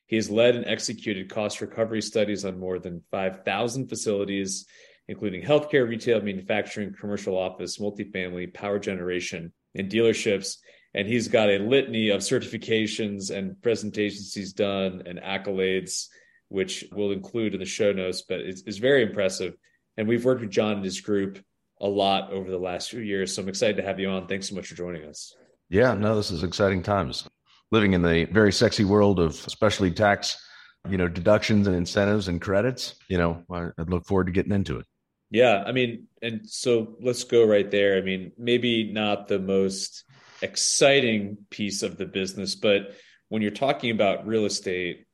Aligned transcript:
He 0.07 0.15
has 0.15 0.29
led 0.29 0.55
and 0.55 0.65
executed 0.65 1.29
cost 1.29 1.59
recovery 1.59 2.01
studies 2.01 2.45
on 2.45 2.59
more 2.59 2.79
than 2.79 3.03
5,000 3.11 3.87
facilities, 3.87 4.65
including 5.09 5.43
healthcare, 5.43 5.87
retail, 5.87 6.21
manufacturing, 6.21 6.93
commercial 6.93 7.37
office, 7.37 7.77
multifamily, 7.77 8.53
power 8.53 8.79
generation, 8.79 9.51
and 9.75 9.91
dealerships. 9.91 10.57
And 10.93 11.07
he's 11.07 11.27
got 11.27 11.49
a 11.49 11.57
litany 11.57 12.09
of 12.09 12.21
certifications 12.21 13.35
and 13.35 13.61
presentations 13.61 14.33
he's 14.33 14.53
done 14.53 15.03
and 15.05 15.19
accolades, 15.19 16.07
which 16.47 16.85
we'll 16.93 17.11
include 17.11 17.53
in 17.53 17.59
the 17.59 17.65
show 17.65 17.91
notes, 17.91 18.21
but 18.21 18.39
it's, 18.39 18.61
it's 18.65 18.77
very 18.77 19.03
impressive. 19.03 19.55
And 19.97 20.07
we've 20.07 20.23
worked 20.23 20.41
with 20.41 20.51
John 20.51 20.77
and 20.77 20.85
his 20.85 21.01
group 21.01 21.43
a 21.83 21.87
lot 21.87 22.31
over 22.31 22.49
the 22.49 22.57
last 22.57 22.89
few 22.89 23.01
years. 23.01 23.35
So 23.35 23.41
I'm 23.41 23.49
excited 23.49 23.77
to 23.77 23.83
have 23.83 23.99
you 23.99 24.09
on. 24.09 24.25
Thanks 24.25 24.49
so 24.49 24.55
much 24.55 24.67
for 24.67 24.75
joining 24.75 25.03
us. 25.03 25.35
Yeah, 25.69 25.93
no, 25.93 26.15
this 26.15 26.31
is 26.31 26.41
exciting 26.41 26.81
times. 26.81 27.27
Living 27.71 27.93
in 27.93 28.01
the 28.01 28.25
very 28.31 28.53
sexy 28.53 28.85
world 28.85 29.19
of 29.19 29.35
specialty 29.35 29.93
tax, 29.93 30.41
you 30.89 30.97
know, 30.97 31.07
deductions 31.07 31.67
and 31.67 31.75
incentives 31.75 32.29
and 32.29 32.41
credits, 32.41 32.95
you 33.09 33.17
know, 33.17 33.43
I 33.51 33.69
look 33.83 34.05
forward 34.05 34.25
to 34.25 34.31
getting 34.31 34.53
into 34.53 34.79
it. 34.79 34.85
Yeah, 35.29 35.63
I 35.65 35.71
mean, 35.71 36.07
and 36.21 36.47
so 36.47 36.95
let's 37.01 37.23
go 37.23 37.45
right 37.45 37.69
there. 37.69 37.97
I 37.97 38.01
mean, 38.01 38.31
maybe 38.37 38.91
not 38.91 39.27
the 39.27 39.39
most 39.39 40.05
exciting 40.41 41.37
piece 41.49 41.83
of 41.83 41.97
the 41.97 42.05
business, 42.05 42.55
but 42.55 42.93
when 43.29 43.41
you're 43.41 43.51
talking 43.51 43.91
about 43.91 44.27
real 44.27 44.45
estate, 44.45 45.05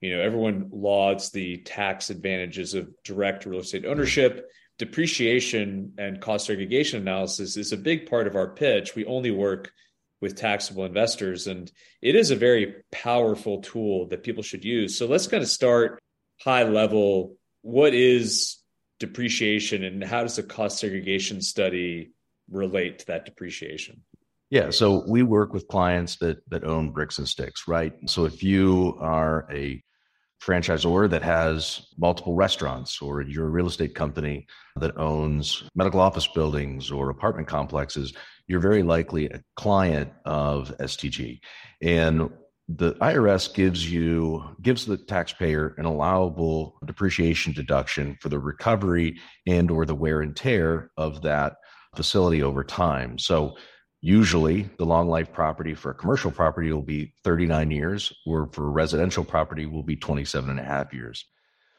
you 0.00 0.14
know, 0.14 0.22
everyone 0.22 0.68
lauds 0.72 1.30
the 1.30 1.58
tax 1.58 2.10
advantages 2.10 2.74
of 2.74 2.90
direct 3.02 3.46
real 3.46 3.60
estate 3.60 3.86
ownership 3.86 4.50
depreciation 4.78 5.94
and 5.98 6.20
cost 6.20 6.46
segregation 6.46 7.00
analysis 7.00 7.56
is 7.56 7.72
a 7.72 7.76
big 7.76 8.08
part 8.08 8.26
of 8.26 8.36
our 8.36 8.48
pitch. 8.48 8.94
We 8.94 9.04
only 9.04 9.30
work 9.30 9.72
with 10.20 10.36
taxable 10.36 10.84
investors, 10.84 11.46
and 11.46 11.70
it 12.00 12.14
is 12.14 12.30
a 12.30 12.36
very 12.36 12.74
powerful 12.92 13.60
tool 13.60 14.06
that 14.08 14.22
people 14.22 14.42
should 14.42 14.64
use. 14.64 14.96
So 14.96 15.06
let's 15.06 15.26
kind 15.26 15.42
of 15.42 15.48
start 15.48 16.00
high 16.40 16.62
level. 16.62 17.36
What 17.62 17.94
is 17.94 18.58
depreciation, 19.00 19.84
and 19.84 20.02
how 20.02 20.22
does 20.22 20.38
a 20.38 20.42
cost 20.42 20.78
segregation 20.78 21.42
study 21.42 22.12
relate 22.50 23.00
to 23.00 23.06
that 23.06 23.24
depreciation? 23.24 24.02
Yeah, 24.50 24.70
so 24.70 25.04
we 25.08 25.22
work 25.22 25.52
with 25.52 25.66
clients 25.66 26.16
that 26.16 26.38
that 26.50 26.64
own 26.64 26.90
bricks 26.90 27.18
and 27.18 27.28
sticks, 27.28 27.66
right? 27.66 27.94
So 28.06 28.26
if 28.26 28.42
you 28.42 28.96
are 29.00 29.46
a 29.50 29.82
franchisor 30.44 31.08
that 31.08 31.22
has 31.22 31.86
multiple 31.98 32.34
restaurants, 32.34 33.00
or 33.00 33.22
you're 33.22 33.46
a 33.46 33.50
real 33.50 33.68
estate 33.68 33.94
company 33.94 34.46
that 34.76 34.96
owns 34.96 35.64
medical 35.74 36.00
office 36.00 36.26
buildings 36.26 36.90
or 36.90 37.10
apartment 37.10 37.46
complexes, 37.46 38.12
you're 38.48 38.60
very 38.60 38.82
likely 38.82 39.26
a 39.26 39.40
client 39.56 40.10
of 40.24 40.76
STG. 40.78 41.40
And 41.80 42.30
the 42.68 42.94
IRS 42.94 43.52
gives 43.52 43.90
you 43.90 44.42
gives 44.62 44.86
the 44.86 44.96
taxpayer 44.96 45.74
an 45.78 45.84
allowable 45.84 46.78
depreciation 46.84 47.52
deduction 47.52 48.16
for 48.20 48.28
the 48.28 48.38
recovery 48.38 49.18
and 49.46 49.70
or 49.70 49.84
the 49.84 49.94
wear 49.94 50.22
and 50.22 50.36
tear 50.36 50.90
of 50.96 51.22
that 51.22 51.56
facility 51.96 52.42
over 52.42 52.64
time. 52.64 53.18
So 53.18 53.56
Usually, 54.04 54.68
the 54.78 54.84
long 54.84 55.08
life 55.08 55.32
property 55.32 55.74
for 55.74 55.92
a 55.92 55.94
commercial 55.94 56.32
property 56.32 56.72
will 56.72 56.82
be 56.82 57.14
39 57.22 57.70
years, 57.70 58.12
or 58.26 58.48
for 58.52 58.66
a 58.66 58.70
residential 58.70 59.22
property 59.22 59.64
will 59.64 59.84
be 59.84 59.94
27 59.94 60.50
and 60.50 60.58
a 60.58 60.64
half 60.64 60.92
years. 60.92 61.24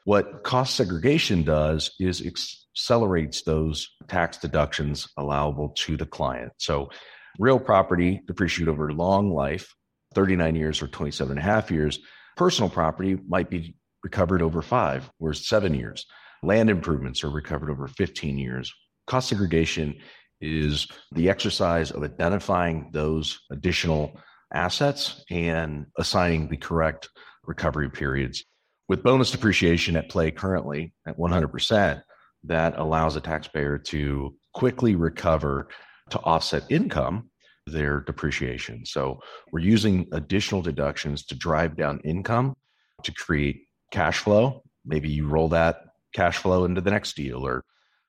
What 0.05 0.41
cost 0.43 0.75
segregation 0.75 1.43
does 1.43 1.91
is 1.99 2.25
accelerates 2.25 3.41
those 3.41 3.89
tax 4.07 4.37
deductions 4.37 5.09
allowable 5.17 5.69
to 5.79 5.97
the 5.97 6.05
client. 6.05 6.53
So, 6.57 6.91
real 7.39 7.59
property 7.59 8.21
depreciate 8.25 8.69
over 8.69 8.93
long 8.93 9.33
life, 9.33 9.75
39 10.13 10.55
years 10.55 10.81
or 10.81 10.87
27 10.87 11.31
and 11.31 11.39
a 11.39 11.43
half 11.43 11.71
years. 11.71 11.99
Personal 12.37 12.69
property 12.69 13.17
might 13.27 13.49
be 13.49 13.75
recovered 14.01 14.41
over 14.41 14.61
five 14.61 15.09
or 15.19 15.33
seven 15.33 15.73
years. 15.73 16.05
Land 16.41 16.69
improvements 16.69 17.23
are 17.23 17.29
recovered 17.29 17.69
over 17.69 17.87
15 17.87 18.37
years. 18.37 18.73
Cost 19.07 19.29
segregation 19.29 19.99
is 20.43 20.87
the 21.13 21.29
exercise 21.29 21.91
of 21.91 22.03
identifying 22.03 22.89
those 22.91 23.39
additional 23.51 24.19
assets 24.53 25.23
and 25.31 25.85
assigning 25.97 26.49
the 26.49 26.57
correct 26.57 27.09
recovery 27.45 27.89
periods. 27.89 28.43
With 28.89 29.03
bonus 29.03 29.31
depreciation 29.31 29.95
at 29.95 30.09
play 30.09 30.31
currently 30.31 30.93
at 31.07 31.17
100%, 31.17 32.03
that 32.43 32.77
allows 32.77 33.15
a 33.15 33.21
taxpayer 33.21 33.77
to 33.77 34.35
quickly 34.53 34.95
recover 34.95 35.69
to 36.09 36.19
offset 36.19 36.63
income 36.69 37.29
their 37.65 38.01
depreciation. 38.01 38.85
So 38.85 39.19
we're 39.51 39.59
using 39.59 40.07
additional 40.11 40.61
deductions 40.61 41.25
to 41.27 41.35
drive 41.35 41.77
down 41.77 42.01
income 42.03 42.55
to 43.03 43.13
create 43.13 43.67
cash 43.91 44.19
flow. 44.19 44.63
Maybe 44.85 45.09
you 45.09 45.27
roll 45.27 45.47
that 45.49 45.77
cash 46.13 46.37
flow 46.37 46.65
into 46.65 46.81
the 46.81 46.91
next 46.91 47.15
deal 47.15 47.45
or 47.45 47.63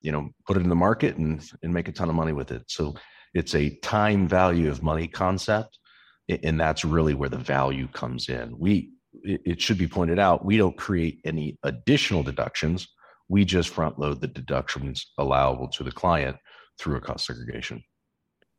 you 0.04 0.12
know 0.12 0.30
put 0.46 0.56
it 0.56 0.62
in 0.62 0.68
the 0.68 0.76
market 0.76 1.16
and 1.16 1.42
and 1.62 1.74
make 1.74 1.88
a 1.88 1.92
ton 1.92 2.08
of 2.08 2.14
money 2.14 2.32
with 2.32 2.52
it. 2.52 2.62
So 2.68 2.94
it's 3.32 3.54
a 3.56 3.74
time 3.76 4.28
value 4.28 4.70
of 4.70 4.84
money 4.84 5.08
concept 5.08 5.78
and 6.28 6.58
that's 6.58 6.84
really 6.84 7.14
where 7.14 7.28
the 7.28 7.36
value 7.36 7.88
comes 7.88 8.28
in. 8.28 8.58
We 8.58 8.90
it 9.22 9.60
should 9.60 9.78
be 9.78 9.86
pointed 9.86 10.18
out 10.18 10.44
we 10.44 10.56
don't 10.56 10.76
create 10.76 11.20
any 11.24 11.58
additional 11.62 12.22
deductions. 12.22 12.88
We 13.28 13.44
just 13.44 13.68
front 13.68 13.98
load 13.98 14.20
the 14.20 14.26
deductions 14.26 15.12
allowable 15.18 15.68
to 15.68 15.84
the 15.84 15.92
client 15.92 16.36
through 16.78 16.96
a 16.96 17.00
cost 17.00 17.26
segregation. 17.26 17.82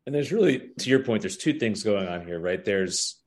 And 0.05 0.15
there's 0.15 0.31
really, 0.31 0.69
to 0.79 0.89
your 0.89 1.03
point, 1.03 1.21
there's 1.23 1.37
two 1.37 1.59
things 1.59 1.83
going 1.83 2.07
on 2.07 2.25
here, 2.25 2.39
right? 2.39 2.63
There's 2.63 3.19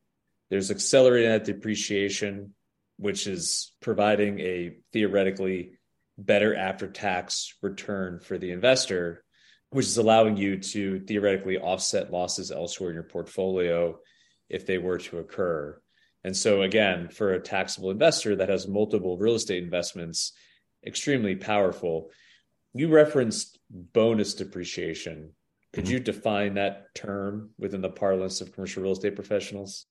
there's 0.50 0.70
accelerated 0.70 1.28
net 1.28 1.44
depreciation, 1.44 2.54
which 2.96 3.26
is 3.26 3.72
providing 3.82 4.40
a 4.40 4.76
theoretically 4.92 5.77
better 6.18 6.54
after 6.54 6.88
tax 6.88 7.54
return 7.62 8.18
for 8.18 8.36
the 8.36 8.50
investor, 8.50 9.24
which 9.70 9.86
is 9.86 9.96
allowing 9.96 10.36
you 10.36 10.58
to 10.58 10.98
theoretically 11.00 11.56
offset 11.56 12.12
losses 12.12 12.50
elsewhere 12.50 12.90
in 12.90 12.94
your 12.94 13.04
portfolio 13.04 13.98
if 14.48 14.66
they 14.66 14.78
were 14.78 14.98
to 14.98 15.18
occur. 15.18 15.80
And 16.24 16.36
so, 16.36 16.62
again, 16.62 17.08
for 17.08 17.32
a 17.32 17.40
taxable 17.40 17.90
investor 17.90 18.36
that 18.36 18.48
has 18.48 18.66
multiple 18.66 19.16
real 19.16 19.36
estate 19.36 19.62
investments, 19.62 20.32
extremely 20.84 21.36
powerful. 21.36 22.10
You 22.74 22.88
referenced 22.88 23.58
bonus 23.70 24.34
depreciation. 24.34 25.32
Could 25.72 25.84
mm-hmm. 25.84 25.92
you 25.94 26.00
define 26.00 26.54
that 26.54 26.94
term 26.94 27.50
within 27.58 27.80
the 27.80 27.90
parlance 27.90 28.40
of 28.40 28.52
commercial 28.52 28.82
real 28.82 28.92
estate 28.92 29.14
professionals? 29.14 29.86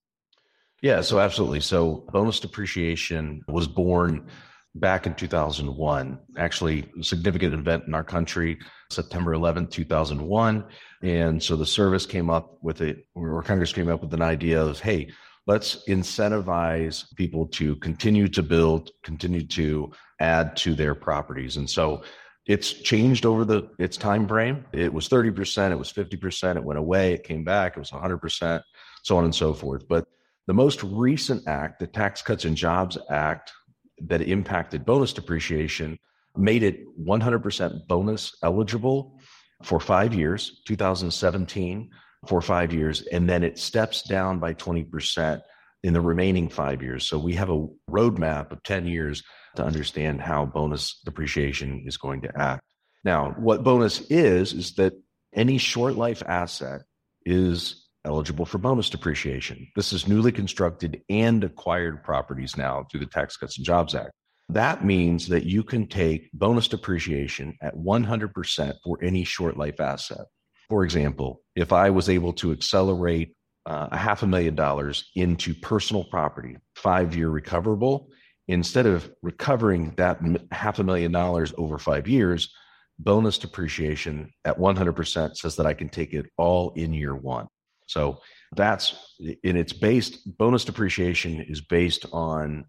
Yeah, 0.82 1.02
so 1.02 1.20
absolutely. 1.20 1.62
So 1.62 2.06
bonus 2.12 2.40
depreciation 2.40 3.44
was 3.48 3.68
born 3.68 4.28
back 4.76 5.08
in 5.08 5.16
2001. 5.16 6.20
Actually, 6.38 6.90
significant 7.02 7.54
event 7.54 7.86
in 7.88 7.94
our 7.94 8.04
country, 8.04 8.58
September 8.90 9.34
11th, 9.34 9.72
2001. 9.72 10.66
And 11.04 11.42
so 11.42 11.56
the 11.56 11.66
service 11.66 12.06
came 12.06 12.30
up 12.30 12.58
with 12.62 12.82
it, 12.82 13.06
or 13.16 13.42
Congress 13.44 13.74
came 13.74 13.90
up 13.90 14.02
with 14.02 14.14
an 14.14 14.22
idea 14.22 14.62
of, 14.62 14.80
hey, 14.80 15.10
let's 15.46 15.84
incentivize 15.88 17.14
people 17.16 17.48
to 17.48 17.76
continue 17.78 18.28
to 18.28 18.44
build, 18.44 18.92
continue 19.04 19.46
to 19.48 19.92
add 20.20 20.56
to 20.58 20.76
their 20.76 20.94
properties. 20.96 21.58
And 21.58 21.70
so 21.70 22.04
it's 22.46 22.74
changed 22.74 23.26
over 23.26 23.44
the 23.44 23.70
its 23.78 23.98
time 23.98 24.28
frame. 24.28 24.66
It 24.74 24.94
was 24.94 25.10
30%, 25.10 25.72
it 25.72 25.76
was 25.76 25.92
50%, 25.92 26.56
it 26.56 26.64
went 26.64 26.80
away, 26.80 27.14
it 27.14 27.24
came 27.24 27.44
back, 27.44 27.76
it 27.76 27.80
was 27.80 27.92
100%, 27.92 28.62
so 29.04 29.18
on 29.18 29.26
and 29.26 29.36
so 29.36 29.54
forth. 29.54 29.88
But 29.88 30.08
the 30.48 30.54
most 30.54 30.82
recent 30.84 31.46
act, 31.48 31.80
the 31.80 31.88
Tax 31.88 32.22
Cuts 32.22 32.46
and 32.46 32.56
Jobs 32.56 32.98
Act, 33.10 33.52
that 34.00 34.22
impacted 34.22 34.86
bonus 34.86 35.14
depreciation, 35.14 35.98
made 36.36 36.64
it 36.64 36.86
100% 37.04 37.88
bonus 37.88 38.36
eligible 38.44 39.20
for 39.64 39.80
five 39.80 40.14
years, 40.14 40.62
2017 40.68 41.90
for 42.28 42.42
five 42.42 42.74
years, 42.74 43.02
and 43.02 43.30
then 43.30 43.44
it 43.44 43.58
steps 43.58 44.04
down 44.04 44.40
by 44.40 44.54
20% 44.54 45.42
in 45.84 45.94
the 45.94 46.02
remaining 46.02 46.50
five 46.50 46.82
years. 46.82 47.08
So 47.08 47.18
we 47.18 47.34
have 47.34 47.50
a 47.50 47.68
roadmap 47.90 48.52
of 48.52 48.64
10 48.64 48.88
years 48.88 49.24
to 49.56 49.64
understand 49.64 50.22
how 50.22 50.46
bonus 50.46 51.00
depreciation 51.06 51.84
is 51.86 51.98
going 51.98 52.22
to 52.22 52.38
act. 52.38 52.62
Now, 53.04 53.32
what 53.38 53.64
bonus 53.64 54.02
is, 54.10 54.54
is 54.54 54.74
that 54.74 54.94
any 55.34 55.58
short 55.58 55.96
life 55.96 56.24
asset 56.26 56.82
is 57.26 57.87
eligible 58.08 58.46
for 58.46 58.58
bonus 58.58 58.90
depreciation. 58.90 59.68
This 59.76 59.94
is 59.94 60.08
newly 60.08 60.32
constructed 60.32 61.02
and 61.10 61.44
acquired 61.44 62.04
properties 62.04 62.58
now 62.58 62.88
through 62.90 63.02
the 63.02 63.06
Tax 63.06 63.38
Cuts 63.38 63.58
and 63.58 63.66
Jobs 63.66 63.94
Act. 63.94 64.12
That 64.50 64.86
means 64.86 65.28
that 65.28 65.44
you 65.46 65.62
can 65.62 65.88
take 65.88 66.32
bonus 66.32 66.68
depreciation 66.68 67.58
at 67.62 67.76
100% 67.76 68.74
for 68.84 68.98
any 69.04 69.24
short 69.24 69.58
life 69.58 69.80
asset. 69.80 70.26
For 70.70 70.84
example, 70.84 71.42
if 71.56 71.74
I 71.74 71.90
was 71.90 72.10
able 72.10 72.34
to 72.34 72.52
accelerate 72.52 73.36
uh, 73.66 73.90
a 73.92 73.98
half 73.98 74.24
a 74.24 74.28
million 74.28 74.56
dollars 74.56 75.12
into 75.16 75.54
personal 75.54 76.06
property, 76.06 76.58
five 76.76 77.16
year 77.16 77.30
recoverable, 77.30 78.10
instead 78.48 78.86
of 78.86 79.12
recovering 79.22 79.94
that 79.98 80.20
half 80.52 80.80
a 80.80 80.84
million 80.84 81.12
dollars 81.12 81.54
over 81.58 81.78
five 81.78 82.08
years, 82.08 82.54
bonus 83.00 83.38
depreciation 83.38 84.32
at 84.46 84.58
100% 84.58 85.36
says 85.36 85.56
that 85.58 85.66
I 85.66 85.74
can 85.74 85.90
take 85.90 86.14
it 86.14 86.26
all 86.38 86.72
in 86.76 86.94
year 86.94 87.16
one. 87.16 87.48
So 87.88 88.20
that's 88.56 88.96
and 89.20 89.58
it's 89.58 89.74
based 89.74 90.38
bonus 90.38 90.66
depreciation 90.66 91.42
is 91.42 91.62
based 91.62 92.06
on 92.14 92.66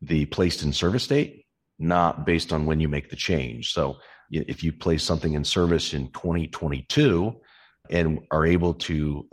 the 0.00 0.26
placed 0.26 0.62
in 0.62 0.72
service 0.72 1.06
date, 1.06 1.44
not 1.78 2.24
based 2.24 2.52
on 2.52 2.66
when 2.66 2.80
you 2.80 2.88
make 2.88 3.10
the 3.10 3.16
change. 3.16 3.72
So 3.72 3.98
if 4.30 4.62
you 4.62 4.72
place 4.72 5.02
something 5.02 5.34
in 5.34 5.44
service 5.44 5.94
in 5.94 6.10
2022 6.12 7.34
and 7.90 8.20
are 8.30 8.46
able 8.46 8.74
to 8.74 9.28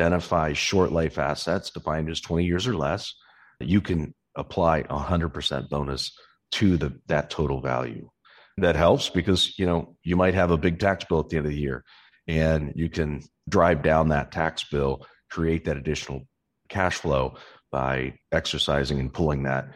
identify 0.00 0.54
short 0.54 0.90
life 0.90 1.18
assets 1.18 1.70
defined 1.70 2.10
as 2.10 2.20
20 2.20 2.44
years 2.44 2.66
or 2.66 2.74
less, 2.74 3.14
you 3.60 3.80
can 3.80 4.14
apply 4.36 4.84
100% 4.84 5.68
bonus 5.68 6.12
to 6.52 6.76
the 6.76 6.98
that 7.06 7.30
total 7.30 7.60
value. 7.60 8.08
That 8.56 8.74
helps 8.74 9.08
because 9.08 9.56
you 9.58 9.66
know 9.66 9.96
you 10.02 10.16
might 10.16 10.34
have 10.34 10.50
a 10.50 10.56
big 10.56 10.80
tax 10.80 11.04
bill 11.04 11.20
at 11.20 11.28
the 11.28 11.36
end 11.36 11.46
of 11.46 11.52
the 11.52 11.58
year 11.58 11.84
and 12.26 12.72
you 12.74 12.88
can 12.88 13.22
drive 13.48 13.82
down 13.82 14.08
that 14.08 14.32
tax 14.32 14.64
bill, 14.64 15.06
create 15.30 15.64
that 15.64 15.76
additional 15.76 16.26
cash 16.68 16.96
flow 16.96 17.36
by 17.70 18.14
exercising 18.32 18.98
and 19.00 19.12
pulling 19.12 19.44
that 19.44 19.68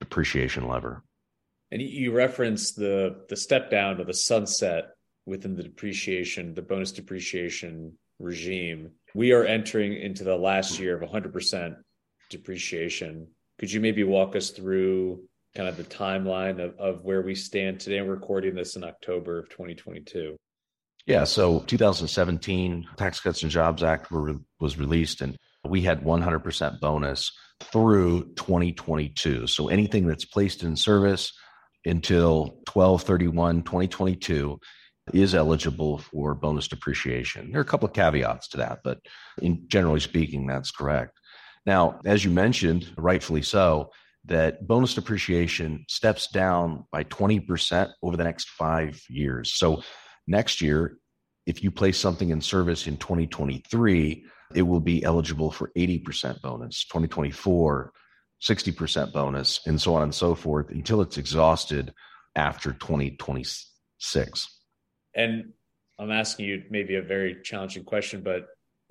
depreciation 0.00 0.68
lever. 0.68 1.02
And 1.70 1.80
you 1.80 2.12
referenced 2.12 2.76
the 2.76 3.24
the 3.28 3.36
step 3.36 3.70
down 3.70 4.00
or 4.00 4.04
the 4.04 4.14
sunset 4.14 4.90
within 5.26 5.54
the 5.54 5.62
depreciation, 5.62 6.54
the 6.54 6.62
bonus 6.62 6.92
depreciation 6.92 7.96
regime. 8.18 8.90
We 9.14 9.32
are 9.32 9.44
entering 9.44 9.94
into 9.94 10.24
the 10.24 10.36
last 10.36 10.78
year 10.78 11.00
of 11.00 11.08
100% 11.08 11.76
depreciation. 12.28 13.28
Could 13.58 13.72
you 13.72 13.80
maybe 13.80 14.04
walk 14.04 14.36
us 14.36 14.50
through 14.50 15.22
kind 15.54 15.68
of 15.68 15.76
the 15.76 15.84
timeline 15.84 16.60
of, 16.60 16.78
of 16.78 17.04
where 17.04 17.22
we 17.22 17.34
stand 17.34 17.80
today? 17.80 18.00
We're 18.00 18.14
recording 18.14 18.54
this 18.54 18.76
in 18.76 18.84
October 18.84 19.38
of 19.38 19.48
2022. 19.50 20.36
Yeah, 21.06 21.24
so 21.24 21.60
2017 21.60 22.86
Tax 22.96 23.20
Cuts 23.20 23.42
and 23.42 23.50
Jobs 23.50 23.82
Act 23.82 24.10
were, 24.10 24.34
was 24.60 24.78
released, 24.78 25.20
and 25.20 25.36
we 25.66 25.82
had 25.82 26.02
100% 26.02 26.80
bonus 26.80 27.32
through 27.60 28.32
2022. 28.36 29.46
So 29.46 29.68
anything 29.68 30.06
that's 30.06 30.24
placed 30.24 30.62
in 30.62 30.76
service 30.76 31.32
until 31.84 32.58
12 32.66 33.02
31 33.02 33.62
2022 33.62 34.58
is 35.12 35.34
eligible 35.34 35.98
for 35.98 36.34
bonus 36.34 36.68
depreciation. 36.68 37.50
There 37.50 37.60
are 37.60 37.62
a 37.62 37.66
couple 37.66 37.88
of 37.88 37.94
caveats 37.94 38.48
to 38.48 38.58
that, 38.58 38.80
but 38.84 38.98
in 39.40 39.64
generally 39.66 40.00
speaking, 40.00 40.46
that's 40.46 40.70
correct. 40.70 41.18
Now, 41.66 42.00
as 42.04 42.24
you 42.24 42.30
mentioned, 42.30 42.90
rightfully 42.96 43.42
so, 43.42 43.90
that 44.26 44.66
bonus 44.66 44.94
depreciation 44.94 45.84
steps 45.88 46.28
down 46.28 46.84
by 46.92 47.04
20% 47.04 47.90
over 48.02 48.16
the 48.16 48.24
next 48.24 48.50
five 48.50 49.00
years. 49.08 49.54
So 49.54 49.82
next 50.26 50.60
year, 50.60 50.96
if 51.50 51.64
you 51.64 51.70
place 51.72 51.98
something 51.98 52.30
in 52.30 52.40
service 52.40 52.86
in 52.86 52.96
2023, 52.96 54.24
it 54.54 54.62
will 54.62 54.80
be 54.80 55.02
eligible 55.02 55.50
for 55.50 55.72
80% 55.76 56.40
bonus, 56.40 56.84
2024, 56.84 57.92
60% 58.40 59.12
bonus, 59.12 59.60
and 59.66 59.80
so 59.80 59.96
on 59.96 60.04
and 60.04 60.14
so 60.14 60.36
forth 60.36 60.70
until 60.70 61.00
it's 61.02 61.18
exhausted 61.18 61.92
after 62.36 62.72
2026. 62.72 64.60
And 65.14 65.52
I'm 65.98 66.12
asking 66.12 66.46
you 66.46 66.62
maybe 66.70 66.94
a 66.94 67.02
very 67.02 67.42
challenging 67.42 67.82
question, 67.82 68.22
but 68.22 68.46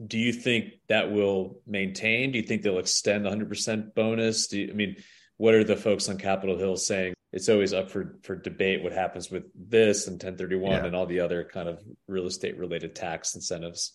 do 0.05 0.17
you 0.17 0.33
think 0.33 0.73
that 0.89 1.11
will 1.11 1.61
maintain? 1.65 2.33
Do 2.33 2.39
you 2.39 2.43
think 2.43 2.61
they'll 2.61 2.79
extend 2.79 3.25
the 3.25 3.29
100% 3.29 3.95
bonus? 3.95 4.47
Do 4.47 4.59
you, 4.59 4.69
I 4.69 4.73
mean, 4.73 4.97
what 5.37 5.53
are 5.53 5.63
the 5.63 5.77
folks 5.77 6.09
on 6.09 6.17
Capitol 6.17 6.57
Hill 6.57 6.75
saying? 6.75 7.13
It's 7.31 7.49
always 7.49 7.73
up 7.73 7.91
for 7.91 8.17
for 8.23 8.35
debate 8.35 8.83
what 8.83 8.91
happens 8.91 9.29
with 9.29 9.43
this 9.55 10.07
and 10.07 10.15
1031 10.15 10.71
yeah. 10.71 10.85
and 10.85 10.95
all 10.95 11.05
the 11.05 11.19
other 11.19 11.43
kind 11.43 11.69
of 11.69 11.81
real 12.07 12.25
estate 12.25 12.57
related 12.57 12.95
tax 12.95 13.35
incentives. 13.35 13.93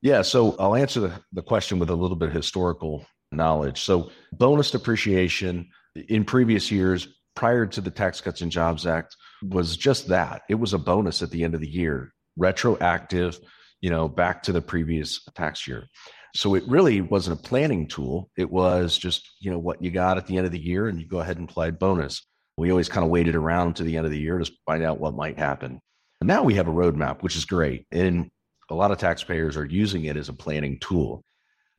Yeah, 0.00 0.22
so 0.22 0.54
I'll 0.58 0.76
answer 0.76 1.00
the, 1.00 1.12
the 1.32 1.42
question 1.42 1.78
with 1.78 1.90
a 1.90 1.94
little 1.94 2.16
bit 2.16 2.28
of 2.28 2.34
historical 2.34 3.04
knowledge. 3.32 3.82
So, 3.82 4.10
bonus 4.32 4.70
depreciation 4.70 5.68
in 6.08 6.24
previous 6.24 6.70
years, 6.70 7.08
prior 7.34 7.66
to 7.66 7.80
the 7.80 7.90
Tax 7.90 8.20
Cuts 8.20 8.40
and 8.40 8.50
Jobs 8.50 8.86
Act, 8.86 9.16
was 9.42 9.76
just 9.76 10.08
that. 10.08 10.42
It 10.48 10.54
was 10.54 10.72
a 10.72 10.78
bonus 10.78 11.22
at 11.22 11.30
the 11.30 11.42
end 11.42 11.54
of 11.54 11.60
the 11.60 11.68
year, 11.68 12.12
retroactive, 12.36 13.38
you 13.80 13.90
know, 13.90 14.08
back 14.08 14.42
to 14.44 14.52
the 14.52 14.62
previous 14.62 15.24
tax 15.34 15.66
year. 15.66 15.88
So 16.34 16.54
it 16.54 16.64
really 16.68 17.00
wasn't 17.00 17.40
a 17.40 17.42
planning 17.42 17.88
tool. 17.88 18.30
It 18.36 18.50
was 18.50 18.96
just, 18.96 19.28
you 19.40 19.50
know, 19.50 19.58
what 19.58 19.82
you 19.82 19.90
got 19.90 20.18
at 20.18 20.26
the 20.26 20.36
end 20.36 20.46
of 20.46 20.52
the 20.52 20.58
year 20.58 20.88
and 20.88 21.00
you 21.00 21.06
go 21.06 21.20
ahead 21.20 21.38
and 21.38 21.48
apply 21.48 21.70
bonus. 21.72 22.26
We 22.58 22.72
always 22.72 22.88
kind 22.88 23.04
of 23.04 23.10
waited 23.10 23.36
around 23.36 23.76
to 23.76 23.84
the 23.84 23.96
end 23.96 24.04
of 24.04 24.10
the 24.10 24.18
year 24.18 24.36
to 24.36 24.52
find 24.66 24.82
out 24.82 24.98
what 24.98 25.14
might 25.14 25.38
happen. 25.38 25.80
And 26.20 26.26
now 26.26 26.42
we 26.42 26.54
have 26.54 26.66
a 26.66 26.72
roadmap, 26.72 27.22
which 27.22 27.36
is 27.36 27.44
great. 27.44 27.86
And 27.92 28.30
a 28.68 28.74
lot 28.74 28.90
of 28.90 28.98
taxpayers 28.98 29.56
are 29.56 29.64
using 29.64 30.06
it 30.06 30.16
as 30.16 30.28
a 30.28 30.32
planning 30.32 30.80
tool. 30.80 31.22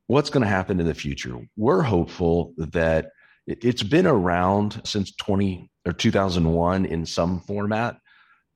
What's 0.07 0.29
going 0.29 0.43
to 0.43 0.50
happen 0.50 0.79
in 0.79 0.88
the 0.88 0.93
future? 0.93 1.38
We're 1.57 1.81
hopeful 1.81 2.53
that 2.55 3.09
it's 3.45 3.83
been 3.83 4.07
around 4.07 4.81
since 4.86 5.13
20 5.17 5.69
or 5.86 5.91
2001 5.91 6.86
in 6.86 7.05
some 7.05 7.41
format. 7.41 7.98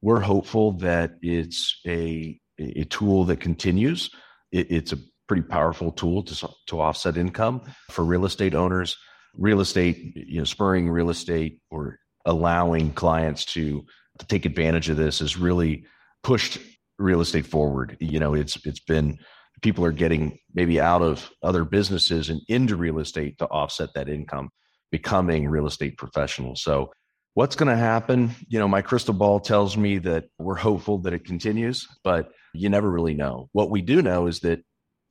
We're 0.01 0.21
hopeful 0.21 0.77
that 0.77 1.15
it's 1.21 1.77
a, 1.85 2.39
a 2.57 2.85
tool 2.85 3.25
that 3.25 3.41
continues. 3.41 4.09
It, 4.53 4.71
it's 4.71 4.93
a 4.93 4.97
pretty 5.27 5.43
powerful 5.43 5.91
tool 5.91 6.23
to, 6.23 6.49
to 6.67 6.79
offset 6.79 7.17
income 7.17 7.63
for 7.91 8.05
real 8.05 8.23
estate 8.23 8.55
owners. 8.55 8.95
Real 9.35 9.59
estate, 9.59 10.13
you 10.15 10.37
know, 10.37 10.43
spurring 10.43 10.89
real 10.89 11.09
estate 11.09 11.59
or 11.71 11.99
allowing 12.25 12.93
clients 12.93 13.45
to, 13.45 13.85
to 14.19 14.25
take 14.27 14.45
advantage 14.45 14.89
of 14.89 14.97
this 14.97 15.19
has 15.19 15.37
really 15.37 15.85
pushed 16.23 16.57
real 16.99 17.21
estate 17.21 17.45
forward. 17.45 17.97
You 17.99 18.19
know, 18.19 18.33
it's 18.33 18.57
it's 18.65 18.79
been 18.79 19.19
people 19.61 19.85
are 19.85 19.91
getting 19.91 20.37
maybe 20.53 20.79
out 20.79 21.01
of 21.01 21.31
other 21.41 21.63
businesses 21.63 22.29
and 22.29 22.41
into 22.47 22.75
real 22.75 22.99
estate 22.99 23.37
to 23.39 23.47
offset 23.47 23.89
that 23.95 24.09
income 24.09 24.49
becoming 24.91 25.49
real 25.49 25.65
estate 25.65 25.97
professionals. 25.97 26.61
So, 26.61 26.91
what's 27.33 27.55
going 27.55 27.69
to 27.69 27.75
happen? 27.75 28.29
You 28.47 28.59
know, 28.59 28.67
my 28.67 28.83
crystal 28.83 29.13
ball 29.13 29.39
tells 29.39 29.75
me 29.75 29.97
that 29.99 30.25
we're 30.37 30.55
hopeful 30.55 30.99
that 30.99 31.13
it 31.13 31.25
continues, 31.25 31.87
but 32.03 32.31
you 32.53 32.69
never 32.69 32.89
really 32.91 33.15
know. 33.15 33.49
What 33.53 33.71
we 33.71 33.81
do 33.81 34.03
know 34.03 34.27
is 34.27 34.41
that, 34.41 34.61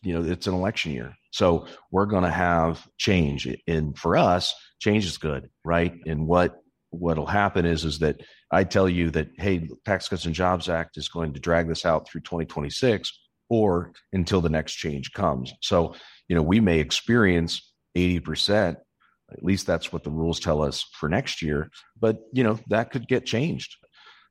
you 0.03 0.15
know, 0.15 0.31
it's 0.31 0.47
an 0.47 0.55
election 0.55 0.93
year. 0.93 1.15
So, 1.33 1.67
we're 1.91 2.07
going 2.07 2.23
to 2.23 2.31
have 2.31 2.87
change. 2.97 3.49
And 3.67 3.99
for 3.99 4.17
us, 4.17 4.55
change 4.79 5.05
is 5.05 5.19
good, 5.19 5.51
right? 5.65 5.95
And 6.07 6.29
what 6.29 6.62
what'll 6.93 7.27
happen 7.27 7.67
is 7.67 7.85
is 7.85 7.99
that 7.99 8.21
I 8.51 8.65
tell 8.65 8.89
you 8.89 9.11
that 9.11 9.29
hey, 9.39 9.69
Tax 9.85 10.09
Cuts 10.09 10.25
and 10.25 10.35
Jobs 10.35 10.69
Act 10.69 10.97
is 10.97 11.09
going 11.09 11.33
to 11.35 11.41
drag 11.41 11.69
this 11.69 11.85
out 11.85 12.09
through 12.09 12.23
2026 12.23 13.13
or 13.49 13.93
until 14.13 14.41
the 14.41 14.49
next 14.49 14.75
change 14.75 15.13
comes. 15.13 15.53
So, 15.61 15.95
you 16.29 16.37
know, 16.37 16.43
we 16.43 16.61
may 16.61 16.79
experience 16.79 17.73
80% 17.97 18.77
at 19.33 19.43
least 19.43 19.67
that's 19.67 19.93
what 19.93 20.05
the 20.05 20.11
rules 20.11 20.41
tell 20.41 20.63
us 20.63 20.85
for 20.93 21.09
next 21.09 21.43
year. 21.43 21.71
But, 21.99 22.19
you 22.33 22.45
know, 22.45 22.59
that 22.69 22.91
could 22.91 23.09
get 23.09 23.25
changed 23.25 23.77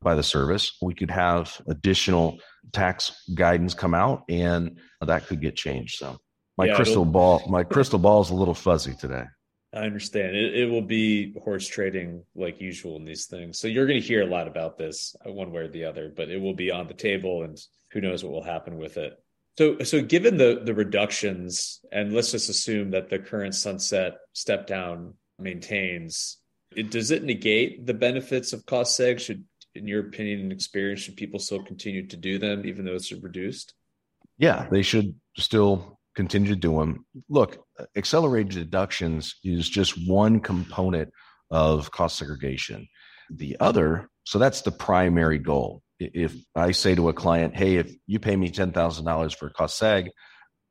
by 0.01 0.15
the 0.15 0.23
service. 0.23 0.77
We 0.81 0.93
could 0.93 1.11
have 1.11 1.59
additional 1.67 2.39
tax 2.71 3.11
guidance 3.33 3.73
come 3.73 3.93
out 3.93 4.23
and 4.29 4.79
that 5.01 5.27
could 5.27 5.41
get 5.41 5.55
changed. 5.55 5.95
So 5.97 6.17
my 6.57 6.65
yeah, 6.65 6.75
crystal 6.75 7.05
ball, 7.05 7.43
my 7.47 7.63
crystal 7.63 7.99
ball 7.99 8.21
is 8.21 8.29
a 8.29 8.35
little 8.35 8.53
fuzzy 8.53 8.93
today. 8.93 9.25
I 9.73 9.79
understand. 9.79 10.35
It, 10.35 10.55
it 10.55 10.65
will 10.65 10.81
be 10.81 11.33
horse 11.43 11.67
trading 11.67 12.23
like 12.35 12.59
usual 12.59 12.97
in 12.97 13.05
these 13.05 13.25
things. 13.25 13.59
So 13.59 13.67
you're 13.67 13.87
going 13.87 14.01
to 14.01 14.07
hear 14.07 14.21
a 14.21 14.29
lot 14.29 14.47
about 14.47 14.77
this 14.77 15.15
uh, 15.25 15.31
one 15.31 15.51
way 15.51 15.61
or 15.61 15.67
the 15.69 15.85
other, 15.85 16.11
but 16.15 16.29
it 16.29 16.37
will 16.37 16.53
be 16.53 16.71
on 16.71 16.87
the 16.87 16.93
table 16.93 17.43
and 17.43 17.57
who 17.91 18.01
knows 18.01 18.23
what 18.23 18.33
will 18.33 18.43
happen 18.43 18.77
with 18.77 18.97
it. 18.97 19.13
So, 19.57 19.79
so 19.79 20.01
given 20.01 20.37
the 20.37 20.61
the 20.63 20.73
reductions, 20.73 21.81
and 21.91 22.13
let's 22.13 22.31
just 22.31 22.49
assume 22.49 22.91
that 22.91 23.09
the 23.09 23.19
current 23.19 23.53
sunset 23.53 24.17
step 24.33 24.65
down 24.65 25.15
maintains, 25.37 26.37
it, 26.75 26.89
does 26.89 27.11
it 27.11 27.23
negate 27.23 27.85
the 27.85 27.93
benefits 27.93 28.53
of 28.53 28.65
cost 28.65 28.97
seg? 28.99 29.19
Should, 29.19 29.43
in 29.75 29.87
your 29.87 30.07
opinion 30.07 30.41
and 30.41 30.51
experience, 30.51 31.01
should 31.01 31.17
people 31.17 31.39
still 31.39 31.63
continue 31.63 32.07
to 32.07 32.17
do 32.17 32.39
them 32.39 32.65
even 32.65 32.85
though 32.85 32.95
it's 32.95 33.11
reduced? 33.11 33.73
Yeah, 34.37 34.67
they 34.71 34.81
should 34.81 35.15
still 35.37 35.99
continue 36.15 36.49
to 36.49 36.55
do 36.55 36.77
them. 36.77 37.05
Look, 37.29 37.63
accelerated 37.95 38.53
deductions 38.53 39.35
is 39.43 39.69
just 39.69 40.07
one 40.07 40.39
component 40.39 41.09
of 41.49 41.91
cost 41.91 42.17
segregation. 42.17 42.87
The 43.29 43.57
other, 43.59 44.09
so 44.25 44.39
that's 44.39 44.61
the 44.61 44.71
primary 44.71 45.39
goal 45.39 45.81
if 46.01 46.35
I 46.55 46.71
say 46.71 46.95
to 46.95 47.09
a 47.09 47.13
client, 47.13 47.55
hey, 47.55 47.75
if 47.75 47.93
you 48.07 48.19
pay 48.19 48.35
me 48.35 48.49
$10,000 48.49 49.35
for 49.35 49.49
cost 49.49 49.81
seg, 49.81 50.09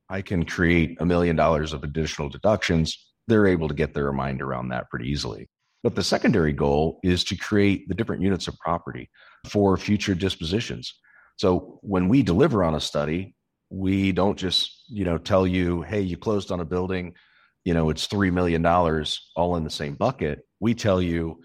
I 0.09 0.23
can 0.23 0.44
create 0.44 0.97
a 1.00 1.06
million 1.06 1.37
dollars 1.37 1.73
of 1.73 1.85
additional 1.85 2.28
deductions. 2.28 2.97
They're 3.28 3.47
able 3.47 3.68
to 3.68 3.75
get 3.75 3.94
their 3.94 4.12
mind 4.12 4.42
around 4.42 4.68
that 4.68 4.90
pretty 4.90 5.09
easily. 5.09 5.49
But 5.82 5.94
the 5.94 6.02
secondary 6.02 6.52
goal 6.52 6.99
is 7.02 7.25
to 7.25 7.37
create 7.37 7.88
the 7.88 7.94
different 7.94 8.23
units 8.23 8.49
of 8.49 8.59
property 8.59 9.09
for 9.49 9.76
future 9.76 10.14
dispositions. 10.14 10.92
So 11.37 11.78
when 11.82 12.09
we 12.09 12.23
deliver 12.23 12.64
on 12.64 12.75
a 12.75 12.80
study, 12.80 13.35
we 13.71 14.12
don't 14.12 14.37
just, 14.37 14.85
you 14.89 15.05
know, 15.05 15.17
tell 15.17 15.47
you, 15.47 15.83
hey, 15.83 16.00
you 16.00 16.17
closed 16.17 16.50
on 16.50 16.61
a 16.61 16.65
building, 16.65 17.15
you 17.65 17.73
know, 17.73 17.91
it's 17.91 18.09
$3 18.09 18.33
million 18.33 18.65
all 18.67 19.57
in 19.57 19.65
the 19.65 19.71
same 19.71 19.95
bucket. 19.95 20.41
We 20.59 20.75
tell 20.75 21.00
you, 21.00 21.41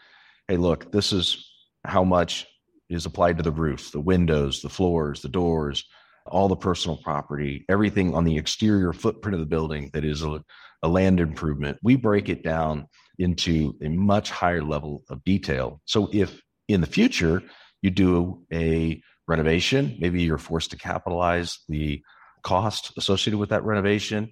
hey, 0.48 0.58
look, 0.58 0.92
this 0.92 1.14
is 1.14 1.48
how 1.84 2.04
much 2.04 2.48
is 2.90 3.06
applied 3.06 3.38
to 3.38 3.44
the 3.44 3.52
roof, 3.52 3.92
the 3.92 4.00
windows, 4.00 4.62
the 4.62 4.70
floors, 4.70 5.22
the 5.22 5.30
doors, 5.30 5.86
all 6.26 6.48
the 6.48 6.56
personal 6.56 6.98
property, 6.98 7.66
everything 7.70 8.16
on 8.16 8.24
the 8.24 8.38
exterior 8.38 8.94
footprint 8.94 9.36
of 9.36 9.40
the 9.40 9.46
building 9.46 9.90
that 9.94 10.04
is 10.04 10.24
a, 10.24 10.44
a, 10.82 10.88
land 10.88 11.20
improvement. 11.20 11.78
We 11.84 11.96
break 11.96 12.30
it 12.30 12.44
down 12.44 12.88
into 13.20 13.76
a 13.82 13.90
much 13.90 14.32
higher 14.32 14.64
level 14.64 15.04
of 15.10 15.24
detail. 15.24 15.82
So 15.86 16.10
if 16.12 16.42
in 16.68 16.82
the 16.82 16.88
future 16.88 17.44
you 17.82 17.92
do 17.92 18.44
a 18.52 19.02
renovation, 19.28 19.98
maybe 20.00 20.24
you're 20.24 20.38
forced 20.38 20.72
to 20.72 20.78
capitalize 20.78 21.60
the 21.70 22.02
cost 22.46 22.94
associated 22.98 23.40
with 23.40 23.50
that 23.50 23.66
renovation, 23.66 24.32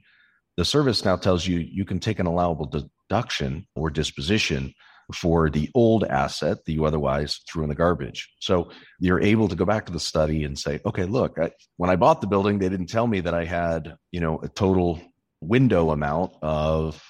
the 0.55 0.63
service 0.63 1.03
now 1.03 1.17
tells 1.17 1.45
you 1.45 1.57
you 1.57 1.83
can 1.83 1.99
take 1.99 2.19
an 2.19 2.27
allowable 2.27 2.67
deduction 3.09 3.67
or 3.75 3.89
disposition 3.89 4.73
for 5.13 5.49
the 5.49 5.69
old 5.75 6.03
asset 6.05 6.63
that 6.63 6.71
you 6.71 6.85
otherwise 6.85 7.41
threw 7.51 7.63
in 7.63 7.69
the 7.69 7.75
garbage. 7.75 8.31
So 8.39 8.69
you're 8.99 9.21
able 9.21 9.47
to 9.49 9.55
go 9.55 9.65
back 9.65 9.87
to 9.87 9.91
the 9.91 9.99
study 9.99 10.43
and 10.43 10.57
say, 10.57 10.79
okay, 10.85 11.03
look, 11.03 11.37
I, 11.39 11.51
when 11.77 11.89
I 11.89 11.97
bought 11.97 12.21
the 12.21 12.27
building, 12.27 12.59
they 12.59 12.69
didn't 12.69 12.87
tell 12.87 13.07
me 13.07 13.19
that 13.21 13.33
I 13.33 13.45
had, 13.45 13.97
you 14.11 14.21
know, 14.21 14.39
a 14.41 14.47
total 14.47 15.01
window 15.41 15.89
amount 15.89 16.33
of, 16.41 17.03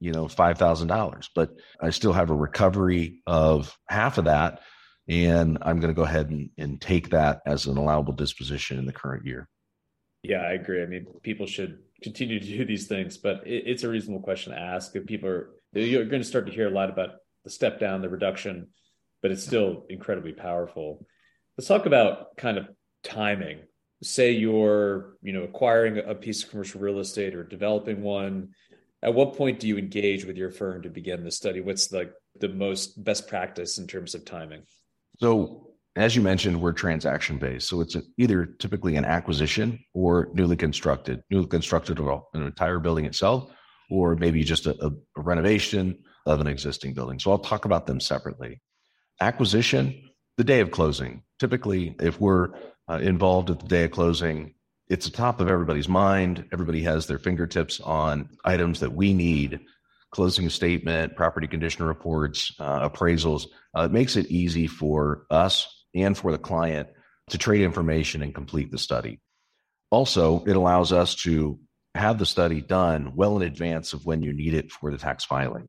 you 0.00 0.12
know, 0.12 0.26
$5,000, 0.26 1.28
but 1.34 1.50
I 1.80 1.90
still 1.90 2.12
have 2.12 2.30
a 2.30 2.34
recovery 2.34 3.22
of 3.26 3.74
half 3.88 4.18
of 4.18 4.26
that. 4.26 4.60
And 5.08 5.56
I'm 5.62 5.80
going 5.80 5.94
to 5.94 5.96
go 5.98 6.04
ahead 6.04 6.28
and, 6.28 6.50
and 6.58 6.80
take 6.80 7.10
that 7.10 7.40
as 7.46 7.66
an 7.66 7.78
allowable 7.78 8.12
disposition 8.12 8.78
in 8.78 8.84
the 8.84 8.92
current 8.92 9.24
year. 9.24 9.48
Yeah, 10.28 10.42
I 10.42 10.52
agree. 10.52 10.82
I 10.82 10.86
mean, 10.86 11.06
people 11.22 11.46
should 11.46 11.78
continue 12.02 12.38
to 12.38 12.46
do 12.46 12.66
these 12.66 12.86
things, 12.86 13.16
but 13.16 13.46
it, 13.46 13.64
it's 13.66 13.82
a 13.82 13.88
reasonable 13.88 14.22
question 14.22 14.52
to 14.52 14.60
ask. 14.60 14.94
If 14.94 15.06
people 15.06 15.30
are, 15.30 15.50
you're 15.72 16.04
going 16.04 16.20
to 16.20 16.28
start 16.28 16.46
to 16.46 16.52
hear 16.52 16.68
a 16.68 16.70
lot 16.70 16.90
about 16.90 17.14
the 17.44 17.50
step 17.50 17.80
down, 17.80 18.02
the 18.02 18.10
reduction, 18.10 18.68
but 19.22 19.30
it's 19.30 19.42
still 19.42 19.86
incredibly 19.88 20.32
powerful. 20.32 21.06
Let's 21.56 21.66
talk 21.66 21.86
about 21.86 22.36
kind 22.36 22.58
of 22.58 22.68
timing. 23.02 23.60
Say 24.02 24.32
you're, 24.32 25.14
you 25.22 25.32
know, 25.32 25.44
acquiring 25.44 25.98
a 25.98 26.14
piece 26.14 26.44
of 26.44 26.50
commercial 26.50 26.82
real 26.82 26.98
estate 26.98 27.34
or 27.34 27.42
developing 27.42 28.02
one. 28.02 28.50
At 29.02 29.14
what 29.14 29.34
point 29.34 29.60
do 29.60 29.66
you 29.66 29.78
engage 29.78 30.26
with 30.26 30.36
your 30.36 30.50
firm 30.50 30.82
to 30.82 30.90
begin 30.90 31.24
the 31.24 31.30
study? 31.30 31.62
What's 31.62 31.90
like 31.90 32.12
the, 32.38 32.48
the 32.48 32.54
most 32.54 33.02
best 33.02 33.28
practice 33.28 33.78
in 33.78 33.86
terms 33.86 34.14
of 34.14 34.26
timing? 34.26 34.64
So, 35.20 35.67
as 35.96 36.14
you 36.14 36.22
mentioned, 36.22 36.60
we're 36.60 36.72
transaction 36.72 37.38
based. 37.38 37.68
So 37.68 37.80
it's 37.80 37.96
either 38.16 38.46
typically 38.46 38.96
an 38.96 39.04
acquisition 39.04 39.80
or 39.94 40.28
newly 40.32 40.56
constructed, 40.56 41.22
newly 41.30 41.46
constructed 41.46 41.98
an 41.98 42.22
entire 42.34 42.78
building 42.78 43.04
itself, 43.04 43.50
or 43.90 44.14
maybe 44.14 44.44
just 44.44 44.66
a, 44.66 44.76
a 44.84 45.20
renovation 45.20 45.98
of 46.26 46.40
an 46.40 46.46
existing 46.46 46.94
building. 46.94 47.18
So 47.18 47.30
I'll 47.30 47.38
talk 47.38 47.64
about 47.64 47.86
them 47.86 48.00
separately. 48.00 48.60
Acquisition, 49.20 50.10
the 50.36 50.44
day 50.44 50.60
of 50.60 50.70
closing. 50.70 51.22
Typically, 51.38 51.96
if 52.00 52.20
we're 52.20 52.50
uh, 52.88 52.98
involved 52.98 53.50
at 53.50 53.60
the 53.60 53.66
day 53.66 53.84
of 53.84 53.90
closing, 53.90 54.54
it's 54.88 55.06
the 55.06 55.16
top 55.16 55.40
of 55.40 55.48
everybody's 55.48 55.88
mind. 55.88 56.44
Everybody 56.52 56.82
has 56.82 57.06
their 57.06 57.18
fingertips 57.18 57.80
on 57.80 58.28
items 58.44 58.80
that 58.80 58.92
we 58.92 59.14
need 59.14 59.60
closing 60.10 60.48
statement, 60.48 61.16
property 61.16 61.46
condition 61.46 61.84
reports, 61.84 62.54
uh, 62.58 62.88
appraisals. 62.88 63.46
Uh, 63.76 63.82
it 63.82 63.92
makes 63.92 64.16
it 64.16 64.26
easy 64.26 64.66
for 64.66 65.26
us 65.30 65.77
and 65.94 66.16
for 66.16 66.32
the 66.32 66.38
client 66.38 66.88
to 67.30 67.38
trade 67.38 67.62
information 67.62 68.22
and 68.22 68.34
complete 68.34 68.70
the 68.70 68.78
study. 68.78 69.20
Also, 69.90 70.44
it 70.44 70.56
allows 70.56 70.92
us 70.92 71.14
to 71.14 71.58
have 71.94 72.18
the 72.18 72.26
study 72.26 72.60
done 72.60 73.12
well 73.14 73.36
in 73.36 73.42
advance 73.42 73.92
of 73.92 74.04
when 74.04 74.22
you 74.22 74.32
need 74.32 74.54
it 74.54 74.70
for 74.70 74.90
the 74.90 74.98
tax 74.98 75.24
filing. 75.24 75.68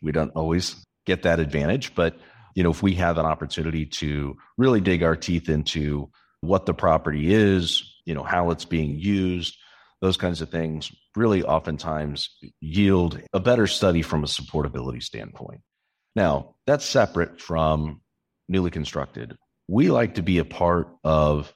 We 0.00 0.12
don't 0.12 0.30
always 0.30 0.84
get 1.06 1.22
that 1.22 1.40
advantage, 1.40 1.94
but 1.94 2.18
you 2.54 2.62
know, 2.62 2.70
if 2.70 2.82
we 2.82 2.94
have 2.94 3.18
an 3.18 3.26
opportunity 3.26 3.86
to 3.86 4.36
really 4.56 4.80
dig 4.80 5.02
our 5.02 5.16
teeth 5.16 5.48
into 5.48 6.10
what 6.40 6.66
the 6.66 6.74
property 6.74 7.32
is, 7.32 7.84
you 8.04 8.14
know, 8.14 8.22
how 8.22 8.50
it's 8.50 8.64
being 8.64 8.98
used, 8.98 9.56
those 10.00 10.16
kinds 10.16 10.40
of 10.40 10.50
things 10.50 10.92
really 11.16 11.42
oftentimes 11.42 12.30
yield 12.60 13.20
a 13.32 13.40
better 13.40 13.66
study 13.66 14.02
from 14.02 14.24
a 14.24 14.28
supportability 14.28 15.02
standpoint. 15.02 15.60
Now, 16.14 16.54
that's 16.66 16.84
separate 16.84 17.40
from 17.40 18.00
newly 18.48 18.70
constructed. 18.70 19.36
We 19.68 19.90
like 19.90 20.14
to 20.14 20.22
be 20.22 20.38
a 20.38 20.44
part 20.44 20.88
of 21.04 21.52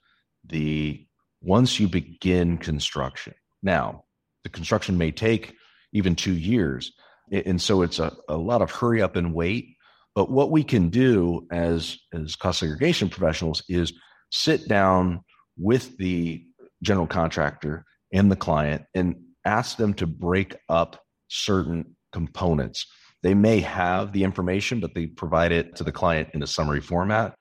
the 0.46 1.06
once 1.40 1.80
you 1.80 1.88
begin 1.88 2.58
construction. 2.58 3.34
Now, 3.62 4.04
the 4.44 4.50
construction 4.50 4.98
may 4.98 5.10
take 5.10 5.54
even 5.92 6.14
two 6.14 6.34
years, 6.34 6.92
and 7.30 7.60
so 7.60 7.82
it's 7.82 7.98
a, 7.98 8.12
a 8.28 8.36
lot 8.36 8.62
of 8.62 8.70
hurry 8.70 9.00
up 9.02 9.16
and 9.16 9.34
wait 9.34 9.76
But 10.14 10.30
what 10.30 10.50
we 10.50 10.62
can 10.62 10.90
do 10.90 11.46
as, 11.50 11.98
as 12.12 12.36
cost 12.36 12.60
segregation 12.60 13.08
professionals 13.08 13.62
is 13.68 13.92
sit 14.30 14.68
down 14.68 15.22
with 15.56 15.96
the 15.96 16.44
general 16.82 17.06
contractor 17.06 17.84
and 18.12 18.30
the 18.30 18.36
client 18.36 18.84
and 18.94 19.16
ask 19.44 19.76
them 19.76 19.94
to 19.94 20.06
break 20.06 20.56
up 20.68 21.00
certain 21.28 21.96
components. 22.12 22.86
They 23.22 23.34
may 23.34 23.60
have 23.60 24.12
the 24.12 24.24
information, 24.24 24.80
but 24.80 24.94
they 24.94 25.06
provide 25.06 25.52
it 25.52 25.76
to 25.76 25.84
the 25.84 25.92
client 25.92 26.30
in 26.34 26.42
a 26.42 26.46
summary 26.46 26.80
format. 26.80 27.34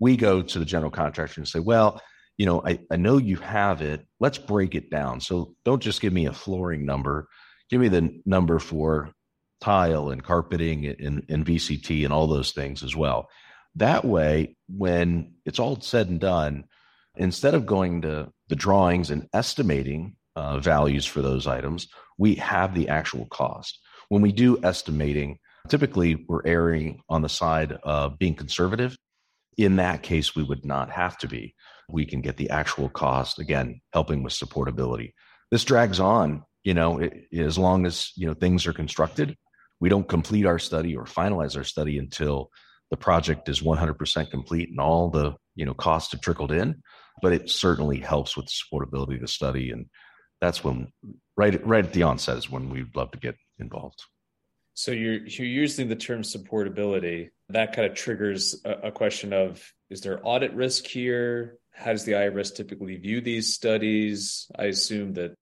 We 0.00 0.16
go 0.16 0.42
to 0.42 0.58
the 0.58 0.64
general 0.64 0.90
contractor 0.90 1.40
and 1.40 1.48
say, 1.48 1.60
well, 1.60 2.02
you 2.36 2.46
know, 2.46 2.62
I, 2.64 2.80
I 2.90 2.96
know 2.96 3.18
you 3.18 3.36
have 3.36 3.82
it. 3.82 4.06
Let's 4.18 4.38
break 4.38 4.74
it 4.74 4.90
down. 4.90 5.20
So 5.20 5.54
don't 5.64 5.82
just 5.82 6.00
give 6.00 6.12
me 6.12 6.26
a 6.26 6.32
flooring 6.32 6.86
number. 6.86 7.28
Give 7.68 7.80
me 7.80 7.88
the 7.88 8.20
number 8.24 8.58
for 8.58 9.12
tile 9.60 10.10
and 10.10 10.24
carpeting 10.24 10.86
and, 10.86 11.24
and 11.28 11.44
VCT 11.44 12.04
and 12.04 12.12
all 12.12 12.26
those 12.26 12.52
things 12.52 12.82
as 12.82 12.96
well. 12.96 13.28
That 13.76 14.04
way, 14.04 14.56
when 14.68 15.34
it's 15.44 15.58
all 15.58 15.80
said 15.80 16.08
and 16.08 16.18
done, 16.18 16.64
instead 17.16 17.54
of 17.54 17.66
going 17.66 18.02
to 18.02 18.32
the 18.48 18.56
drawings 18.56 19.10
and 19.10 19.28
estimating 19.32 20.16
uh, 20.34 20.58
values 20.58 21.06
for 21.06 21.22
those 21.22 21.46
items, 21.46 21.88
we 22.18 22.36
have 22.36 22.74
the 22.74 22.88
actual 22.88 23.26
cost. 23.26 23.78
When 24.08 24.22
we 24.22 24.32
do 24.32 24.58
estimating, 24.64 25.38
typically 25.68 26.24
we're 26.28 26.46
erring 26.46 27.02
on 27.08 27.22
the 27.22 27.28
side 27.28 27.72
of 27.82 28.18
being 28.18 28.34
conservative. 28.34 28.96
In 29.56 29.76
that 29.76 30.02
case, 30.02 30.34
we 30.34 30.42
would 30.42 30.64
not 30.64 30.90
have 30.90 31.18
to 31.18 31.28
be. 31.28 31.54
We 31.88 32.06
can 32.06 32.20
get 32.20 32.36
the 32.36 32.50
actual 32.50 32.88
cost, 32.88 33.38
again, 33.38 33.80
helping 33.92 34.22
with 34.22 34.32
supportability. 34.32 35.12
This 35.50 35.64
drags 35.64 36.00
on, 36.00 36.44
you 36.62 36.74
know, 36.74 36.98
it, 36.98 37.26
as 37.36 37.58
long 37.58 37.86
as, 37.86 38.12
you 38.16 38.26
know, 38.26 38.34
things 38.34 38.66
are 38.66 38.72
constructed. 38.72 39.36
We 39.80 39.88
don't 39.88 40.08
complete 40.08 40.46
our 40.46 40.58
study 40.58 40.96
or 40.96 41.04
finalize 41.04 41.56
our 41.56 41.64
study 41.64 41.98
until 41.98 42.50
the 42.90 42.96
project 42.96 43.48
is 43.48 43.60
100% 43.60 44.30
complete 44.30 44.68
and 44.68 44.80
all 44.80 45.10
the, 45.10 45.34
you 45.54 45.64
know, 45.64 45.74
costs 45.74 46.12
have 46.12 46.20
trickled 46.20 46.52
in, 46.52 46.82
but 47.22 47.32
it 47.32 47.50
certainly 47.50 47.98
helps 47.98 48.36
with 48.36 48.46
supportability 48.46 49.16
of 49.16 49.22
the 49.22 49.28
study. 49.28 49.70
And 49.70 49.86
that's 50.40 50.64
when 50.64 50.92
right 51.36 51.64
right 51.66 51.84
at 51.84 51.92
the 51.92 52.02
onset 52.02 52.38
is 52.38 52.50
when 52.50 52.70
we'd 52.70 52.96
love 52.96 53.10
to 53.12 53.18
get 53.18 53.36
involved. 53.58 54.02
So 54.74 54.92
you're 54.92 55.26
you're 55.26 55.46
using 55.46 55.88
the 55.88 55.96
term 55.96 56.22
supportability. 56.22 57.30
That 57.52 57.74
kind 57.74 57.90
of 57.90 57.96
triggers 57.96 58.60
a, 58.64 58.88
a 58.88 58.92
question 58.92 59.32
of 59.32 59.62
is 59.88 60.00
there 60.00 60.20
audit 60.22 60.52
risk 60.54 60.86
here? 60.86 61.58
How 61.72 61.92
does 61.92 62.04
the 62.04 62.12
IRS 62.12 62.54
typically 62.54 62.96
view 62.96 63.20
these 63.20 63.54
studies? 63.54 64.50
I 64.56 64.64
assume 64.64 65.14
that 65.14 65.34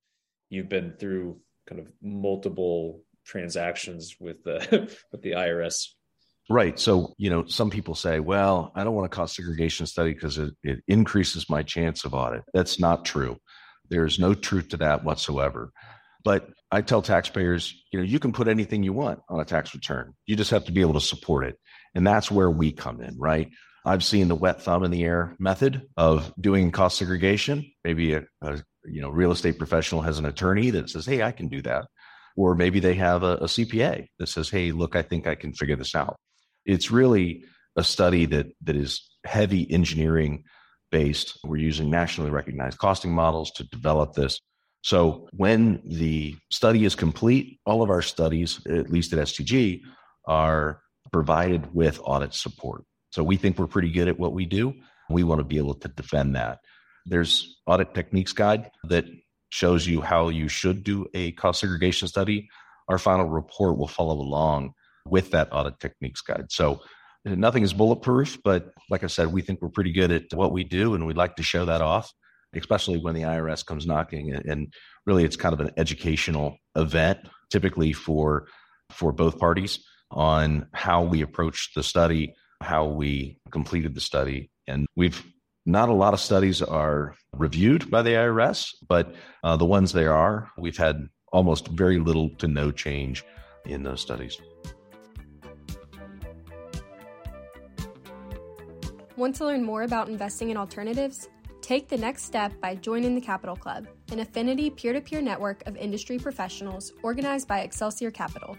you've 0.50 0.68
been 0.68 0.94
through 0.98 1.40
kind 1.68 1.80
of 1.80 1.88
multiple 2.02 3.02
transactions 3.26 4.16
with 4.18 4.42
the 4.44 4.90
with 5.12 5.22
the 5.22 5.32
IRS. 5.32 5.88
Right. 6.50 6.78
So, 6.78 7.14
you 7.18 7.28
know, 7.28 7.44
some 7.46 7.68
people 7.68 7.94
say, 7.94 8.20
well, 8.20 8.72
I 8.74 8.82
don't 8.82 8.94
want 8.94 9.04
a 9.04 9.10
cost 9.14 9.36
segregation 9.36 9.84
study 9.84 10.14
because 10.14 10.38
it, 10.38 10.54
it 10.62 10.82
increases 10.88 11.50
my 11.50 11.62
chance 11.62 12.06
of 12.06 12.14
audit. 12.14 12.42
That's 12.54 12.80
not 12.80 13.04
true. 13.04 13.36
There's 13.90 14.18
no 14.18 14.32
truth 14.32 14.70
to 14.70 14.78
that 14.78 15.04
whatsoever. 15.04 15.72
But 16.24 16.48
I 16.70 16.80
tell 16.80 17.02
taxpayers, 17.02 17.74
you 17.92 17.98
know, 17.98 18.04
you 18.04 18.18
can 18.18 18.32
put 18.32 18.48
anything 18.48 18.82
you 18.82 18.92
want 18.94 19.20
on 19.28 19.40
a 19.40 19.44
tax 19.44 19.74
return. 19.74 20.14
You 20.26 20.36
just 20.36 20.50
have 20.50 20.64
to 20.64 20.72
be 20.72 20.80
able 20.80 20.94
to 20.94 21.00
support 21.00 21.46
it. 21.46 21.58
And 21.94 22.06
that's 22.06 22.30
where 22.30 22.50
we 22.50 22.72
come 22.72 23.00
in, 23.00 23.18
right? 23.18 23.50
I've 23.84 24.04
seen 24.04 24.28
the 24.28 24.34
wet 24.34 24.62
thumb 24.62 24.84
in 24.84 24.90
the 24.90 25.04
air 25.04 25.34
method 25.38 25.82
of 25.96 26.32
doing 26.40 26.70
cost 26.70 26.98
segregation. 26.98 27.70
Maybe 27.84 28.14
a, 28.14 28.24
a 28.42 28.62
you 28.84 29.00
know 29.00 29.08
real 29.08 29.32
estate 29.32 29.58
professional 29.58 30.02
has 30.02 30.18
an 30.18 30.26
attorney 30.26 30.70
that 30.70 30.90
says, 30.90 31.06
"Hey, 31.06 31.22
I 31.22 31.32
can 31.32 31.48
do 31.48 31.62
that," 31.62 31.86
or 32.36 32.54
maybe 32.54 32.80
they 32.80 32.94
have 32.94 33.22
a, 33.22 33.36
a 33.36 33.44
CPA 33.44 34.06
that 34.18 34.28
says, 34.28 34.50
"Hey, 34.50 34.72
look, 34.72 34.94
I 34.94 35.02
think 35.02 35.26
I 35.26 35.34
can 35.34 35.52
figure 35.52 35.76
this 35.76 35.94
out." 35.94 36.16
It's 36.66 36.90
really 36.90 37.44
a 37.76 37.84
study 37.84 38.26
that 38.26 38.46
that 38.64 38.76
is 38.76 39.08
heavy 39.24 39.70
engineering 39.70 40.44
based. 40.90 41.38
We're 41.44 41.56
using 41.56 41.90
nationally 41.90 42.30
recognized 42.30 42.78
costing 42.78 43.12
models 43.12 43.52
to 43.52 43.64
develop 43.64 44.14
this. 44.14 44.38
So 44.82 45.28
when 45.32 45.82
the 45.84 46.36
study 46.50 46.84
is 46.84 46.94
complete, 46.94 47.58
all 47.66 47.82
of 47.82 47.90
our 47.90 48.02
studies, 48.02 48.64
at 48.66 48.90
least 48.90 49.12
at 49.12 49.18
STG, 49.18 49.80
are 50.26 50.80
provided 51.12 51.74
with 51.74 52.00
audit 52.04 52.34
support. 52.34 52.84
So 53.10 53.22
we 53.22 53.36
think 53.36 53.58
we're 53.58 53.66
pretty 53.66 53.90
good 53.90 54.08
at 54.08 54.18
what 54.18 54.32
we 54.32 54.46
do. 54.46 54.74
We 55.10 55.24
want 55.24 55.40
to 55.40 55.44
be 55.44 55.58
able 55.58 55.74
to 55.74 55.88
defend 55.88 56.36
that. 56.36 56.58
There's 57.06 57.60
audit 57.66 57.94
techniques 57.94 58.32
guide 58.32 58.70
that 58.84 59.06
shows 59.50 59.86
you 59.86 60.02
how 60.02 60.28
you 60.28 60.48
should 60.48 60.84
do 60.84 61.06
a 61.14 61.32
cost 61.32 61.60
segregation 61.60 62.08
study. 62.08 62.48
Our 62.88 62.98
final 62.98 63.26
report 63.26 63.78
will 63.78 63.88
follow 63.88 64.14
along 64.14 64.72
with 65.06 65.30
that 65.30 65.48
audit 65.52 65.80
techniques 65.80 66.20
guide. 66.20 66.46
So 66.50 66.80
uh, 67.26 67.34
nothing 67.34 67.62
is 67.62 67.72
bulletproof, 67.72 68.38
but 68.44 68.72
like 68.90 69.04
I 69.04 69.06
said, 69.06 69.32
we 69.32 69.40
think 69.40 69.62
we're 69.62 69.70
pretty 69.70 69.92
good 69.92 70.12
at 70.12 70.34
what 70.34 70.52
we 70.52 70.64
do 70.64 70.94
and 70.94 71.06
we'd 71.06 71.16
like 71.16 71.36
to 71.36 71.42
show 71.42 71.64
that 71.64 71.80
off, 71.80 72.12
especially 72.54 72.98
when 72.98 73.14
the 73.14 73.22
IRS 73.22 73.64
comes 73.64 73.86
knocking. 73.86 74.34
And 74.34 74.72
really, 75.06 75.24
it's 75.24 75.36
kind 75.36 75.54
of 75.54 75.60
an 75.60 75.70
educational 75.78 76.58
event, 76.76 77.20
typically 77.50 77.94
for 77.94 78.46
for 78.90 79.12
both 79.12 79.38
parties 79.38 79.80
on 80.10 80.66
how 80.72 81.02
we 81.02 81.22
approached 81.22 81.74
the 81.74 81.82
study, 81.82 82.34
how 82.60 82.86
we 82.86 83.38
completed 83.50 83.94
the 83.94 84.00
study. 84.00 84.50
And 84.66 84.86
we've 84.96 85.22
not 85.66 85.90
a 85.90 85.92
lot 85.92 86.14
of 86.14 86.20
studies 86.20 86.62
are 86.62 87.14
reviewed 87.36 87.90
by 87.90 88.00
the 88.00 88.10
IRS, 88.10 88.74
but 88.88 89.14
uh, 89.44 89.56
the 89.56 89.66
ones 89.66 89.92
they 89.92 90.06
are, 90.06 90.50
we've 90.56 90.78
had 90.78 91.08
almost 91.30 91.68
very 91.68 91.98
little 91.98 92.30
to 92.36 92.48
no 92.48 92.70
change 92.70 93.22
in 93.66 93.82
those 93.82 94.00
studies. 94.00 94.40
Want 99.16 99.34
to 99.36 99.44
learn 99.44 99.64
more 99.64 99.82
about 99.82 100.08
investing 100.08 100.50
in 100.50 100.56
alternatives? 100.56 101.28
Take 101.60 101.88
the 101.88 101.98
next 101.98 102.22
step 102.22 102.52
by 102.60 102.76
joining 102.76 103.14
the 103.14 103.20
Capital 103.20 103.56
Club, 103.56 103.86
an 104.10 104.20
affinity 104.20 104.70
peer 104.70 104.94
to 104.94 105.02
peer 105.02 105.20
network 105.20 105.66
of 105.66 105.76
industry 105.76 106.18
professionals 106.18 106.92
organized 107.02 107.46
by 107.46 107.60
Excelsior 107.60 108.10
Capital. 108.10 108.56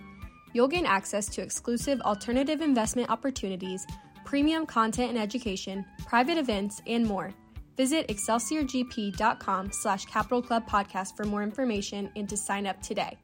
You'll 0.54 0.68
gain 0.68 0.86
access 0.86 1.28
to 1.28 1.42
exclusive 1.42 2.02
alternative 2.02 2.62
investment 2.62 3.10
opportunities, 3.10 3.86
premium 4.26 4.66
content 4.66 5.10
and 5.10 5.20
education, 5.20 5.86
private 6.06 6.38
events, 6.38 6.82
and 6.88 7.06
more. 7.06 7.34
Visit 7.78 8.08
excelsiorgp.com 8.10 9.72
slash 9.72 10.06
capital 10.06 10.42
club 10.42 10.68
podcast 10.68 11.16
for 11.16 11.24
more 11.24 11.44
information 11.44 12.12
and 12.16 12.28
to 12.28 12.36
sign 12.36 12.68
up 12.68 12.82
today. 12.82 13.18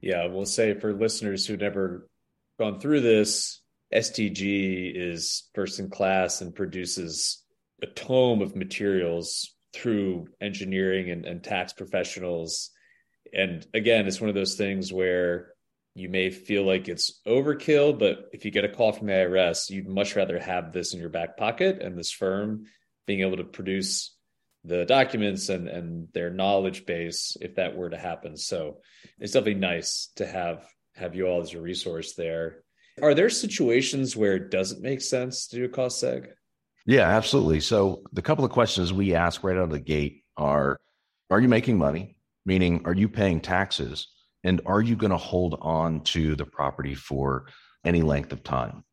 Yeah, 0.00 0.26
we'll 0.26 0.46
say 0.46 0.78
for 0.78 0.92
listeners 0.92 1.46
who've 1.46 1.60
never 1.60 2.08
gone 2.58 2.80
through 2.80 3.00
this, 3.00 3.60
STG 3.92 4.92
is 4.94 5.48
first 5.54 5.78
in 5.78 5.90
class 5.90 6.40
and 6.40 6.54
produces 6.54 7.42
a 7.82 7.86
tome 7.86 8.40
of 8.40 8.56
materials 8.56 9.54
through 9.72 10.28
engineering 10.40 11.10
and, 11.10 11.24
and 11.24 11.42
tax 11.42 11.72
professionals. 11.72 12.70
And 13.32 13.66
again, 13.74 14.06
it's 14.06 14.20
one 14.20 14.28
of 14.28 14.34
those 14.34 14.54
things 14.54 14.92
where 14.92 15.51
you 15.94 16.08
may 16.08 16.30
feel 16.30 16.64
like 16.64 16.88
it's 16.88 17.20
overkill, 17.26 17.98
but 17.98 18.30
if 18.32 18.44
you 18.44 18.50
get 18.50 18.64
a 18.64 18.68
call 18.68 18.92
from 18.92 19.08
the 19.08 19.12
IRS, 19.12 19.68
you'd 19.68 19.88
much 19.88 20.16
rather 20.16 20.38
have 20.38 20.72
this 20.72 20.94
in 20.94 21.00
your 21.00 21.10
back 21.10 21.36
pocket 21.36 21.82
and 21.82 21.98
this 21.98 22.10
firm 22.10 22.64
being 23.06 23.20
able 23.20 23.36
to 23.36 23.44
produce 23.44 24.16
the 24.64 24.84
documents 24.84 25.48
and, 25.48 25.68
and 25.68 26.08
their 26.14 26.30
knowledge 26.30 26.86
base 26.86 27.36
if 27.40 27.56
that 27.56 27.76
were 27.76 27.90
to 27.90 27.98
happen. 27.98 28.36
So 28.36 28.78
it's 29.18 29.32
definitely 29.32 29.60
nice 29.60 30.10
to 30.16 30.26
have 30.26 30.64
have 30.94 31.14
you 31.14 31.26
all 31.26 31.40
as 31.40 31.54
a 31.54 31.60
resource 31.60 32.14
there. 32.14 32.62
Are 33.00 33.14
there 33.14 33.30
situations 33.30 34.14
where 34.14 34.36
it 34.36 34.50
doesn't 34.50 34.82
make 34.82 35.00
sense 35.00 35.48
to 35.48 35.56
do 35.56 35.64
a 35.64 35.68
cost 35.68 36.02
seg? 36.02 36.28
Yeah, 36.86 37.08
absolutely. 37.08 37.60
So 37.60 38.02
the 38.12 38.22
couple 38.22 38.44
of 38.44 38.50
questions 38.50 38.92
we 38.92 39.14
ask 39.14 39.42
right 39.42 39.56
out 39.56 39.64
of 39.64 39.70
the 39.70 39.80
gate 39.80 40.24
are 40.36 40.78
Are 41.30 41.40
you 41.40 41.48
making 41.48 41.78
money? 41.78 42.18
Meaning, 42.44 42.82
are 42.84 42.94
you 42.94 43.08
paying 43.08 43.40
taxes? 43.40 44.08
And 44.44 44.60
are 44.66 44.80
you 44.80 44.96
going 44.96 45.10
to 45.10 45.16
hold 45.16 45.58
on 45.60 46.00
to 46.04 46.34
the 46.34 46.46
property 46.46 46.94
for 46.94 47.46
any 47.84 48.02
length 48.02 48.32
of 48.32 48.42
time? 48.42 48.84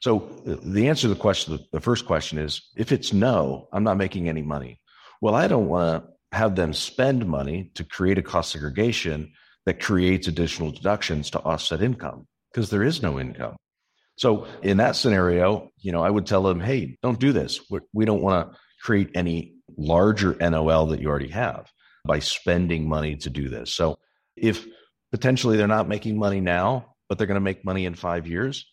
So 0.00 0.30
the 0.44 0.88
answer 0.88 1.02
to 1.02 1.14
the 1.14 1.20
question, 1.20 1.58
the 1.72 1.80
first 1.80 2.06
question 2.06 2.38
is 2.38 2.70
if 2.76 2.92
it's 2.92 3.12
no, 3.12 3.68
I'm 3.72 3.84
not 3.84 3.96
making 3.96 4.28
any 4.28 4.42
money. 4.42 4.80
Well, 5.20 5.34
I 5.34 5.48
don't 5.48 5.68
want 5.68 6.04
to 6.04 6.36
have 6.36 6.56
them 6.56 6.74
spend 6.74 7.26
money 7.26 7.70
to 7.74 7.84
create 7.84 8.18
a 8.18 8.22
cost 8.22 8.52
segregation 8.52 9.32
that 9.64 9.80
creates 9.80 10.28
additional 10.28 10.70
deductions 10.70 11.30
to 11.30 11.40
offset 11.40 11.80
income 11.80 12.26
because 12.52 12.68
there 12.68 12.82
is 12.82 13.02
no 13.02 13.18
income. 13.18 13.56
So 14.16 14.46
in 14.62 14.76
that 14.76 14.94
scenario, 14.94 15.70
you 15.78 15.90
know, 15.90 16.02
I 16.02 16.10
would 16.10 16.26
tell 16.26 16.42
them, 16.42 16.60
hey, 16.60 16.98
don't 17.02 17.18
do 17.18 17.32
this. 17.32 17.60
We 17.92 18.04
don't 18.04 18.22
want 18.22 18.52
to 18.52 18.58
create 18.82 19.10
any 19.14 19.54
larger 19.76 20.36
NOL 20.38 20.86
that 20.86 21.00
you 21.00 21.08
already 21.08 21.30
have 21.30 21.72
by 22.04 22.18
spending 22.18 22.88
money 22.88 23.16
to 23.16 23.30
do 23.30 23.48
this. 23.48 23.74
So 23.74 23.96
if 24.36 24.66
potentially 25.14 25.56
they're 25.56 25.68
not 25.68 25.86
making 25.86 26.18
money 26.18 26.40
now, 26.40 26.96
but 27.08 27.18
they're 27.18 27.28
going 27.28 27.36
to 27.36 27.40
make 27.40 27.64
money 27.64 27.86
in 27.86 27.94
five 27.94 28.26
years, 28.26 28.68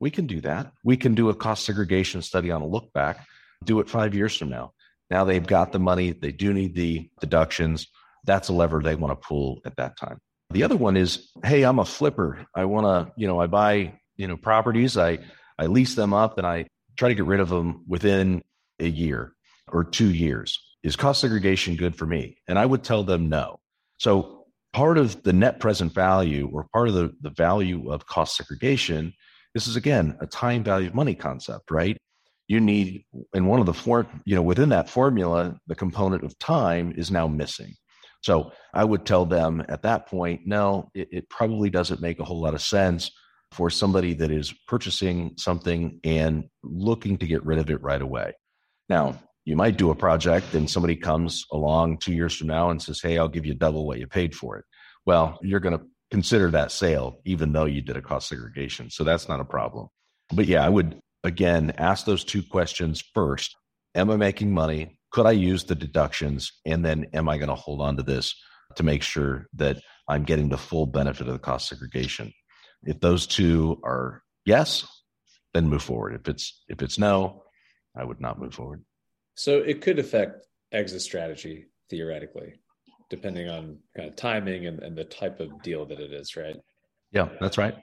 we 0.00 0.10
can 0.10 0.26
do 0.26 0.40
that. 0.40 0.72
We 0.82 0.96
can 0.96 1.14
do 1.14 1.28
a 1.28 1.34
cost 1.34 1.66
segregation 1.66 2.22
study 2.22 2.50
on 2.50 2.62
a 2.62 2.66
look 2.66 2.94
back, 2.94 3.26
do 3.62 3.78
it 3.78 3.90
five 3.90 4.14
years 4.14 4.34
from 4.34 4.48
now. 4.48 4.72
Now 5.10 5.24
they've 5.26 5.46
got 5.46 5.70
the 5.70 5.78
money, 5.78 6.12
they 6.12 6.32
do 6.32 6.54
need 6.54 6.74
the 6.74 7.10
deductions. 7.20 7.88
That's 8.24 8.48
a 8.48 8.54
lever 8.54 8.80
they 8.80 8.94
want 8.94 9.20
to 9.20 9.26
pull 9.28 9.60
at 9.66 9.76
that 9.76 9.98
time. 9.98 10.16
The 10.52 10.62
other 10.62 10.78
one 10.78 10.96
is, 10.96 11.30
hey, 11.44 11.62
I'm 11.62 11.78
a 11.78 11.84
flipper. 11.84 12.46
I 12.54 12.64
want 12.64 12.86
to, 12.86 13.12
you 13.18 13.26
know, 13.26 13.38
I 13.38 13.46
buy, 13.46 14.00
you 14.16 14.28
know, 14.28 14.38
properties. 14.38 14.96
I 14.96 15.18
I 15.58 15.66
lease 15.66 15.94
them 15.94 16.14
up 16.14 16.38
and 16.38 16.46
I 16.46 16.68
try 16.96 17.10
to 17.10 17.14
get 17.14 17.26
rid 17.26 17.40
of 17.40 17.50
them 17.50 17.84
within 17.86 18.40
a 18.80 18.88
year 18.88 19.34
or 19.70 19.84
two 19.84 20.10
years. 20.10 20.58
Is 20.82 20.96
cost 20.96 21.20
segregation 21.20 21.76
good 21.76 21.96
for 21.96 22.06
me? 22.06 22.38
And 22.48 22.58
I 22.58 22.64
would 22.64 22.82
tell 22.82 23.04
them 23.04 23.28
no. 23.28 23.60
So 23.98 24.41
part 24.72 24.98
of 24.98 25.22
the 25.22 25.32
net 25.32 25.60
present 25.60 25.92
value 25.92 26.50
or 26.52 26.66
part 26.72 26.88
of 26.88 26.94
the, 26.94 27.12
the 27.20 27.30
value 27.30 27.90
of 27.90 28.06
cost 28.06 28.36
segregation, 28.36 29.12
this 29.54 29.66
is 29.66 29.76
again 29.76 30.16
a 30.20 30.26
time 30.26 30.64
value 30.64 30.88
of 30.88 30.94
money 30.94 31.14
concept, 31.14 31.70
right? 31.70 31.96
You 32.48 32.60
need, 32.60 33.04
in 33.34 33.46
one 33.46 33.60
of 33.60 33.66
the 33.66 33.74
four, 33.74 34.06
you 34.24 34.34
know, 34.34 34.42
within 34.42 34.70
that 34.70 34.90
formula, 34.90 35.56
the 35.66 35.74
component 35.74 36.24
of 36.24 36.38
time 36.38 36.92
is 36.96 37.10
now 37.10 37.28
missing. 37.28 37.74
So 38.22 38.52
I 38.72 38.84
would 38.84 39.04
tell 39.04 39.26
them 39.26 39.64
at 39.68 39.82
that 39.82 40.06
point, 40.06 40.42
no, 40.46 40.88
it, 40.94 41.08
it 41.10 41.28
probably 41.28 41.70
doesn't 41.70 42.00
make 42.00 42.20
a 42.20 42.24
whole 42.24 42.40
lot 42.40 42.54
of 42.54 42.62
sense 42.62 43.10
for 43.52 43.68
somebody 43.68 44.14
that 44.14 44.30
is 44.30 44.52
purchasing 44.66 45.34
something 45.36 46.00
and 46.04 46.44
looking 46.62 47.18
to 47.18 47.26
get 47.26 47.44
rid 47.44 47.58
of 47.58 47.68
it 47.68 47.82
right 47.82 48.00
away. 48.00 48.32
Now, 48.88 49.18
you 49.44 49.56
might 49.56 49.76
do 49.76 49.90
a 49.90 49.94
project 49.94 50.54
and 50.54 50.70
somebody 50.70 50.96
comes 50.96 51.44
along 51.52 51.98
two 51.98 52.12
years 52.12 52.36
from 52.36 52.46
now 52.46 52.70
and 52.70 52.80
says, 52.80 53.00
Hey, 53.00 53.18
I'll 53.18 53.28
give 53.28 53.46
you 53.46 53.54
double 53.54 53.86
what 53.86 53.98
you 53.98 54.06
paid 54.06 54.34
for 54.34 54.56
it. 54.56 54.64
Well, 55.04 55.38
you're 55.42 55.60
going 55.60 55.78
to 55.78 55.84
consider 56.10 56.50
that 56.50 56.70
sale, 56.70 57.20
even 57.24 57.52
though 57.52 57.64
you 57.64 57.80
did 57.80 57.96
a 57.96 58.02
cost 58.02 58.28
segregation. 58.28 58.90
So 58.90 59.02
that's 59.02 59.28
not 59.28 59.40
a 59.40 59.44
problem. 59.44 59.88
But 60.32 60.46
yeah, 60.46 60.64
I 60.64 60.68
would 60.68 61.00
again 61.24 61.72
ask 61.78 62.06
those 62.06 62.24
two 62.24 62.42
questions 62.42 63.02
first. 63.14 63.56
Am 63.94 64.10
I 64.10 64.16
making 64.16 64.52
money? 64.52 64.98
Could 65.10 65.26
I 65.26 65.32
use 65.32 65.64
the 65.64 65.74
deductions? 65.74 66.52
And 66.64 66.84
then 66.84 67.06
am 67.12 67.28
I 67.28 67.36
going 67.36 67.48
to 67.48 67.54
hold 67.54 67.80
on 67.80 67.96
to 67.96 68.02
this 68.02 68.34
to 68.76 68.82
make 68.82 69.02
sure 69.02 69.48
that 69.54 69.78
I'm 70.08 70.24
getting 70.24 70.48
the 70.48 70.56
full 70.56 70.86
benefit 70.86 71.26
of 71.26 71.32
the 71.32 71.38
cost 71.38 71.68
segregation? 71.68 72.32
If 72.84 73.00
those 73.00 73.26
two 73.26 73.80
are 73.84 74.22
yes, 74.44 74.86
then 75.52 75.68
move 75.68 75.82
forward. 75.82 76.14
If 76.14 76.28
it's 76.28 76.62
if 76.68 76.80
it's 76.80 76.98
no, 76.98 77.42
I 77.96 78.04
would 78.04 78.20
not 78.20 78.38
move 78.38 78.54
forward. 78.54 78.84
So 79.34 79.58
it 79.58 79.80
could 79.80 79.98
affect 79.98 80.46
exit 80.72 81.02
strategy 81.02 81.66
theoretically, 81.90 82.54
depending 83.10 83.48
on 83.48 83.78
kind 83.96 84.08
of 84.08 84.16
timing 84.16 84.66
and, 84.66 84.82
and 84.82 84.96
the 84.96 85.04
type 85.04 85.40
of 85.40 85.62
deal 85.62 85.86
that 85.86 86.00
it 86.00 86.12
is, 86.12 86.36
right? 86.36 86.56
Yeah, 87.10 87.28
that's 87.40 87.58
right. 87.58 87.74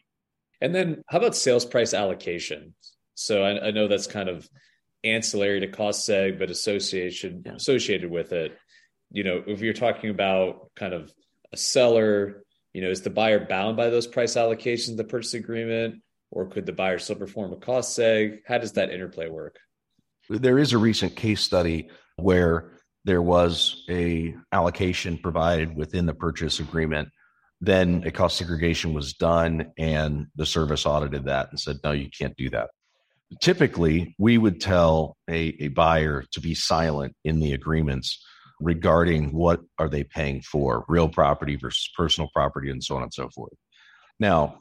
And 0.62 0.74
then 0.74 1.04
how 1.08 1.20
about 1.20 1.36
sales 1.36 1.66
price 1.66 1.94
allocation? 1.94 2.74
So 3.16 3.44
I, 3.44 3.68
I 3.68 3.72
know 3.72 3.88
that's 3.88 4.08
kind 4.08 4.30
of 4.30 4.48
ancillary 5.04 5.60
to 5.62 5.68
cost 5.68 6.08
seg, 6.08 6.40
but 6.40 6.50
association 6.50 7.44
yeah. 7.46 7.54
associated 7.54 8.10
with 8.10 8.34
it. 8.34 8.58
You 9.12 9.24
know, 9.24 9.44
if 9.46 9.62
you're 9.62 9.74
talking 9.74 10.10
about 10.10 10.72
kind 10.76 10.94
of 10.94 11.12
a 11.52 11.58
seller, 11.58 12.44
you 12.74 12.82
know, 12.82 12.90
is 12.90 13.02
the 13.02 13.10
buyer 13.10 13.46
bound 13.46 13.78
by 13.78 13.90
those 13.90 14.08
price 14.08 14.36
allocations, 14.36 14.98
the 14.98 15.04
purchase 15.04 15.34
agreement, 15.34 16.02
or 16.32 16.48
could 16.48 16.66
the 16.66 16.74
buyer 16.74 17.00
still 17.00 17.16
perform 17.16 17.54
a 17.54 17.58
cost 17.58 17.98
seg? 17.98 18.40
How 18.46 18.58
does 18.58 18.74
that 18.74 18.92
interplay 18.92 19.30
work? 19.30 19.60
There 20.30 20.60
is 20.60 20.74
a 20.74 20.78
recent 20.78 21.16
case 21.16 21.42
study 21.42 21.90
where 22.18 22.72
there 23.06 23.22
was 23.22 23.84
a 23.90 24.36
allocation 24.52 25.18
provided 25.18 25.76
within 25.76 26.06
the 26.06 26.14
purchase 26.14 26.60
agreement. 26.60 27.10
Then 27.62 28.04
a 28.06 28.12
cost 28.12 28.38
segregation 28.38 28.94
was 28.94 29.14
done, 29.14 29.72
and 29.78 30.28
the 30.36 30.46
service 30.46 30.86
audited 30.86 31.26
that 31.26 31.50
and 31.50 31.60
said, 31.60 31.80
"No, 31.84 31.92
you 31.92 32.10
can't 32.10 32.36
do 32.38 32.50
that." 32.52 32.70
Typically, 33.42 34.16
we 34.18 34.38
would 34.38 34.62
tell 34.62 35.18
a, 35.30 35.56
a 35.60 35.68
buyer 35.70 36.24
to 36.32 36.42
be 36.42 36.56
silent 36.56 37.16
in 37.24 37.40
the 37.40 37.54
agreements 37.54 38.24
regarding 38.60 39.34
what 39.34 39.62
are 39.78 39.90
they 39.90 40.04
paying 40.04 40.42
for 40.42 40.86
real 40.88 41.10
property 41.10 41.56
versus 41.56 41.90
personal 41.96 42.30
property 42.34 42.70
and 42.70 42.84
so 42.84 42.96
on 42.96 43.04
and 43.04 43.14
so 43.14 43.30
forth. 43.30 43.54
Now, 44.20 44.60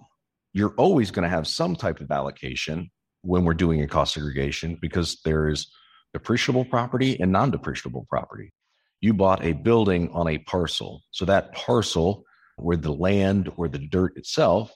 you're 0.53 0.75
always 0.77 1.11
going 1.11 1.25
to 1.25 1.29
have 1.29 1.47
some 1.47 1.77
type 1.77 2.01
of 2.01 2.11
allocation 2.11 2.91
when 3.23 3.45
we're 3.45 3.55
doing 3.55 3.83
a 3.83 3.89
cost 3.89 4.15
segregation 4.15 4.79
because 4.81 5.21
there 5.25 5.49
is 5.49 5.71
depreciable 6.17 6.69
property 6.69 7.19
and 7.21 7.33
non-depreciable 7.33 8.07
property. 8.09 8.53
You 9.01 9.15
bought 9.15 9.45
a 9.45 9.53
building 9.53 10.11
on 10.13 10.29
a 10.29 10.39
parcel. 10.39 11.03
So 11.11 11.25
that 11.25 11.53
parcel 11.53 12.25
where 12.57 12.77
the 12.77 12.93
land 12.93 13.51
or 13.57 13.69
the 13.69 13.79
dirt 13.79 14.17
itself 14.17 14.75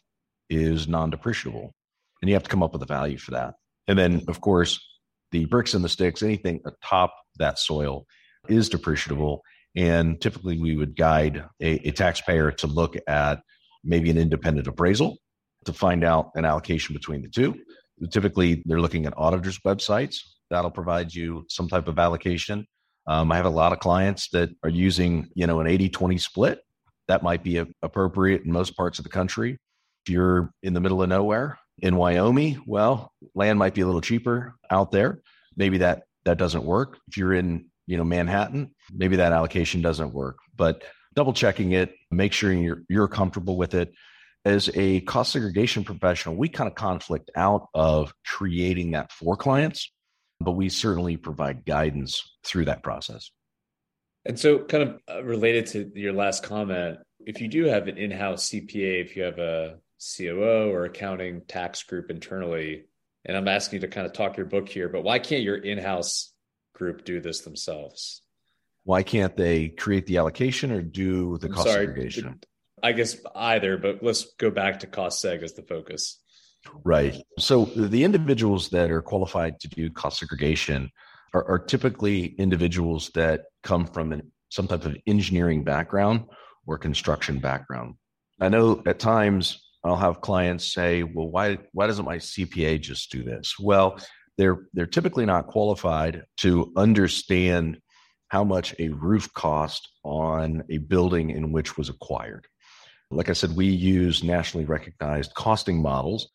is 0.49 0.87
non-depreciable. 0.87 1.71
And 2.21 2.29
you 2.29 2.35
have 2.35 2.45
to 2.45 2.51
come 2.51 2.63
up 2.63 2.73
with 2.73 2.83
a 2.83 2.87
value 2.87 3.19
for 3.19 3.33
that. 3.33 3.55
And 3.89 3.99
then 3.99 4.23
of 4.29 4.41
course, 4.41 4.81
the 5.33 5.47
bricks 5.47 5.75
and 5.75 5.85
the 5.85 5.89
sticks, 5.89 6.23
anything 6.23 6.61
atop 6.65 7.15
that 7.39 7.59
soil 7.59 8.07
is 8.49 8.69
depreciable. 8.69 9.41
And 9.75 10.21
typically 10.21 10.59
we 10.59 10.77
would 10.77 10.97
guide 10.97 11.45
a, 11.61 11.89
a 11.89 11.91
taxpayer 11.93 12.53
to 12.53 12.67
look 12.67 12.97
at 13.09 13.41
maybe 13.83 14.11
an 14.11 14.19
independent 14.19 14.69
appraisal 14.69 15.17
to 15.65 15.73
find 15.73 16.05
out 16.05 16.31
an 16.35 16.45
allocation 16.45 16.93
between 16.93 17.23
the 17.23 17.29
two. 17.29 17.59
Typically, 18.11 18.63
they're 18.65 18.81
looking 18.81 19.07
at 19.07 19.15
auditors' 19.17 19.59
websites. 19.61 20.19
That'll 20.51 20.71
provide 20.71 21.15
you 21.15 21.45
some 21.49 21.69
type 21.69 21.89
of 21.89 21.99
allocation. 21.99 22.67
Um, 23.07 23.33
I 23.33 23.37
have 23.37 23.47
a 23.47 23.51
lot 23.51 23.73
of 23.73 23.81
clients 23.81 24.29
that 24.31 24.51
are 24.63 24.71
using, 24.71 25.29
you 25.35 25.47
know, 25.47 25.61
an 25.61 25.67
80 25.67 25.89
20 25.89 26.19
split. 26.19 26.61
That 27.09 27.23
might 27.23 27.43
be 27.43 27.59
a, 27.59 27.67
appropriate 27.83 28.43
in 28.45 28.53
most 28.53 28.77
parts 28.77 28.99
of 28.99 29.05
the 29.05 29.11
country. 29.11 29.59
If 30.07 30.13
you're 30.13 30.53
in 30.63 30.73
the 30.75 30.81
middle 30.81 31.03
of 31.03 31.09
nowhere 31.09 31.59
in 31.79 31.97
Wyoming, 31.97 32.63
well, 32.67 33.13
land 33.35 33.59
might 33.59 33.75
be 33.75 33.81
a 33.81 33.87
little 33.87 34.01
cheaper 34.01 34.55
out 34.71 34.91
there. 34.91 35.21
Maybe 35.57 35.79
that 35.79 36.05
that 36.25 36.39
doesn't 36.39 36.65
work. 36.65 36.99
If 37.09 37.17
you're 37.17 37.35
in, 37.35 37.67
you 37.87 37.97
know, 37.97 38.05
Manhattan, 38.05 38.75
maybe 38.93 39.17
that 39.17 39.33
allocation 39.33 39.83
doesn't 39.83 40.13
work. 40.13 40.39
But 40.57 40.85
double 41.15 41.33
checking 41.33 41.73
it, 41.73 41.95
make 42.11 42.33
sure 42.33 42.53
you're 42.53 42.83
you're 42.89 43.09
comfortable 43.09 43.57
with 43.57 43.75
it 43.75 43.93
as 44.45 44.71
a 44.75 45.01
cost 45.03 45.33
segregation 45.33 45.85
professional, 45.85 46.37
we 46.37 46.49
kind 46.49 46.69
of 46.69 46.75
conflict 46.75 47.31
out 47.37 47.69
of 47.75 48.13
creating 48.27 48.93
that 48.93 49.13
for 49.13 49.37
clients, 49.37 49.93
but 50.41 50.53
we 50.53 50.69
certainly 50.69 51.17
provide 51.17 51.65
guidance 51.65 52.23
through 52.45 52.65
that 52.67 52.83
process. 52.83 53.31
And 54.25 54.39
so, 54.39 54.61
kind 54.61 54.83
of 54.85 55.01
uh, 55.11 55.25
related 55.25 55.67
to 55.69 55.93
your 55.95 56.13
last 56.13 56.43
comment, 56.43 56.99
if 57.21 57.41
you 57.41 57.49
do 57.49 57.65
have 57.65 57.89
an 57.89 57.99
in 57.99 58.11
house 58.11 58.51
CPA, 58.51 59.05
if 59.05 59.17
you 59.17 59.23
have 59.23 59.39
a 59.39 59.79
COO 60.17 60.71
or 60.71 60.85
accounting 60.85 61.43
tax 61.47 61.83
group 61.83 62.11
internally, 62.11 62.85
and 63.25 63.37
I'm 63.37 63.49
asking 63.49 63.79
you 63.79 63.81
to 63.87 63.89
kind 63.89 64.07
of 64.07 64.13
talk 64.13 64.37
your 64.37 64.47
book 64.47 64.69
here, 64.69 64.89
but 64.89 65.03
why 65.03 65.19
can't 65.19 65.43
your 65.43 65.57
in 65.57 65.79
house 65.79 66.33
group 66.75 67.05
do 67.05 67.21
this 67.21 67.41
themselves? 67.41 68.23
Why 68.85 69.05
can't 69.05 69.37
they 69.37 69.69
create 69.69 70.07
the 70.07 70.19
allocation 70.19 70.73
or 70.73 70.83
do 70.83 71.39
the 71.39 71.49
cost 71.49 71.69
sorry, 71.69 71.87
segregation? 71.87 72.41
I 72.83 72.93
guess 72.93 73.17
either, 73.35 73.79
but 73.79 74.03
let's 74.03 74.35
go 74.39 74.51
back 74.51 74.81
to 74.81 74.87
cost 74.87 75.25
seg 75.25 75.43
as 75.43 75.55
the 75.55 75.63
focus. 75.63 76.21
Right. 76.85 77.23
So 77.39 77.65
the 77.65 78.05
individuals 78.05 78.69
that 78.71 78.91
are 78.91 79.03
qualified 79.03 79.61
to 79.61 79.69
do 79.69 79.91
cost 79.91 80.19
segregation 80.19 80.91
are, 81.35 81.45
are 81.49 81.59
typically 81.59 82.27
individuals 82.39 83.11
that 83.15 83.43
come 83.63 83.87
from 83.87 84.13
an, 84.13 84.33
some 84.51 84.69
type 84.69 84.85
of 84.85 84.97
engineering 85.07 85.65
background 85.65 86.25
or 86.67 86.79
construction 86.79 87.39
background. 87.39 87.95
I 88.41 88.49
know 88.49 88.83
at 88.87 88.99
times 88.99 89.63
I'll 89.85 89.97
have 89.97 90.21
clients 90.21 90.73
say, 90.73 91.03
"Well, 91.03 91.29
why 91.29 91.59
why 91.73 91.87
doesn't 91.87 92.05
my 92.05 92.17
CPA 92.17 92.81
just 92.81 93.11
do 93.11 93.23
this?" 93.25 93.57
Well, 93.59 93.99
they're 94.39 94.67
they're 94.73 94.87
typically 94.87 95.27
not 95.27 95.49
qualified 95.49 96.25
to 96.39 96.73
understand 96.77 97.79
how 98.29 98.45
much 98.45 98.75
a 98.79 98.89
roof 98.89 99.33
cost 99.35 99.91
on 100.05 100.65
a 100.71 100.79
building 100.79 101.31
in 101.31 101.53
which 101.53 101.77
was 101.77 101.89
acquired. 101.89 102.47
Like 103.13 103.29
I 103.29 103.35
said, 103.35 103.55
we 103.55 103.67
use 103.67 104.25
nationally 104.25 104.65
recognized 104.65 105.35
costing 105.35 105.83
models 105.83 106.31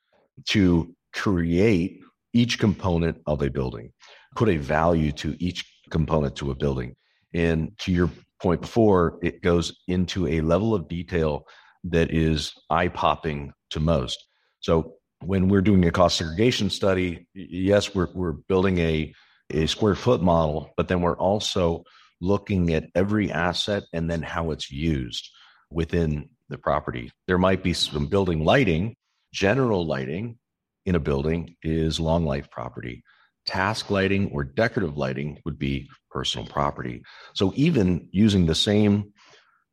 to 0.48 0.94
create 1.13 2.00
each 2.34 2.60
component 2.60 3.18
of 3.26 3.42
a 3.42 3.50
building, 3.50 3.92
put 4.36 4.50
a 4.50 4.58
value 4.58 5.12
to 5.13 5.36
each 5.40 5.66
component 5.90 6.36
to 6.38 6.52
a 6.52 6.56
building. 6.56 6.96
And 7.34 7.72
to 7.80 7.92
your 7.92 8.12
point 8.42 8.62
before, 8.62 9.18
it 9.24 9.42
goes 9.42 9.76
into 9.88 10.28
a 10.28 10.42
level 10.42 10.76
of 10.76 10.88
detail 10.88 11.48
that 11.86 12.12
is 12.12 12.54
eye 12.70 12.90
popping 12.90 13.54
to 13.72 13.80
most. 13.80 14.24
So 14.60 14.94
when 15.24 15.48
we're 15.50 15.62
doing 15.62 15.86
a 15.86 15.92
cost 15.92 16.18
segregation 16.18 16.70
study, 16.70 17.28
yes, 17.34 17.96
we're, 17.96 18.10
we're 18.13 18.34
building 18.34 18.78
a, 18.78 19.13
a 19.52 19.66
square 19.66 19.96
foot 19.96 20.22
model, 20.22 20.72
but 20.78 20.88
then 20.88 21.02
we're 21.02 21.18
also 21.18 21.84
looking 22.22 22.74
at 22.74 22.86
every 22.94 23.32
asset 23.32 23.84
and 23.94 24.10
then 24.10 24.22
how 24.22 24.52
it's 24.52 24.72
used 24.72 25.30
within 25.72 26.30
the 26.49 26.57
property. 26.57 27.12
There 27.27 27.38
might 27.38 27.63
be 27.63 27.73
some 27.73 28.07
building 28.07 28.43
lighting, 28.43 28.95
general 29.33 29.86
lighting 29.86 30.38
in 30.86 30.95
a 30.95 30.99
building 30.99 31.55
is 31.63 31.99
long 31.99 32.25
life 32.25 32.49
property. 32.49 33.03
Task 33.45 33.89
lighting 33.89 34.31
or 34.31 34.43
decorative 34.43 34.97
lighting 34.97 35.39
would 35.45 35.60
be 35.60 35.89
personal 36.10 36.47
property. 36.47 37.03
So 37.33 37.53
even 37.55 38.10
using 38.12 38.45
the 38.45 38.55
same 38.55 39.13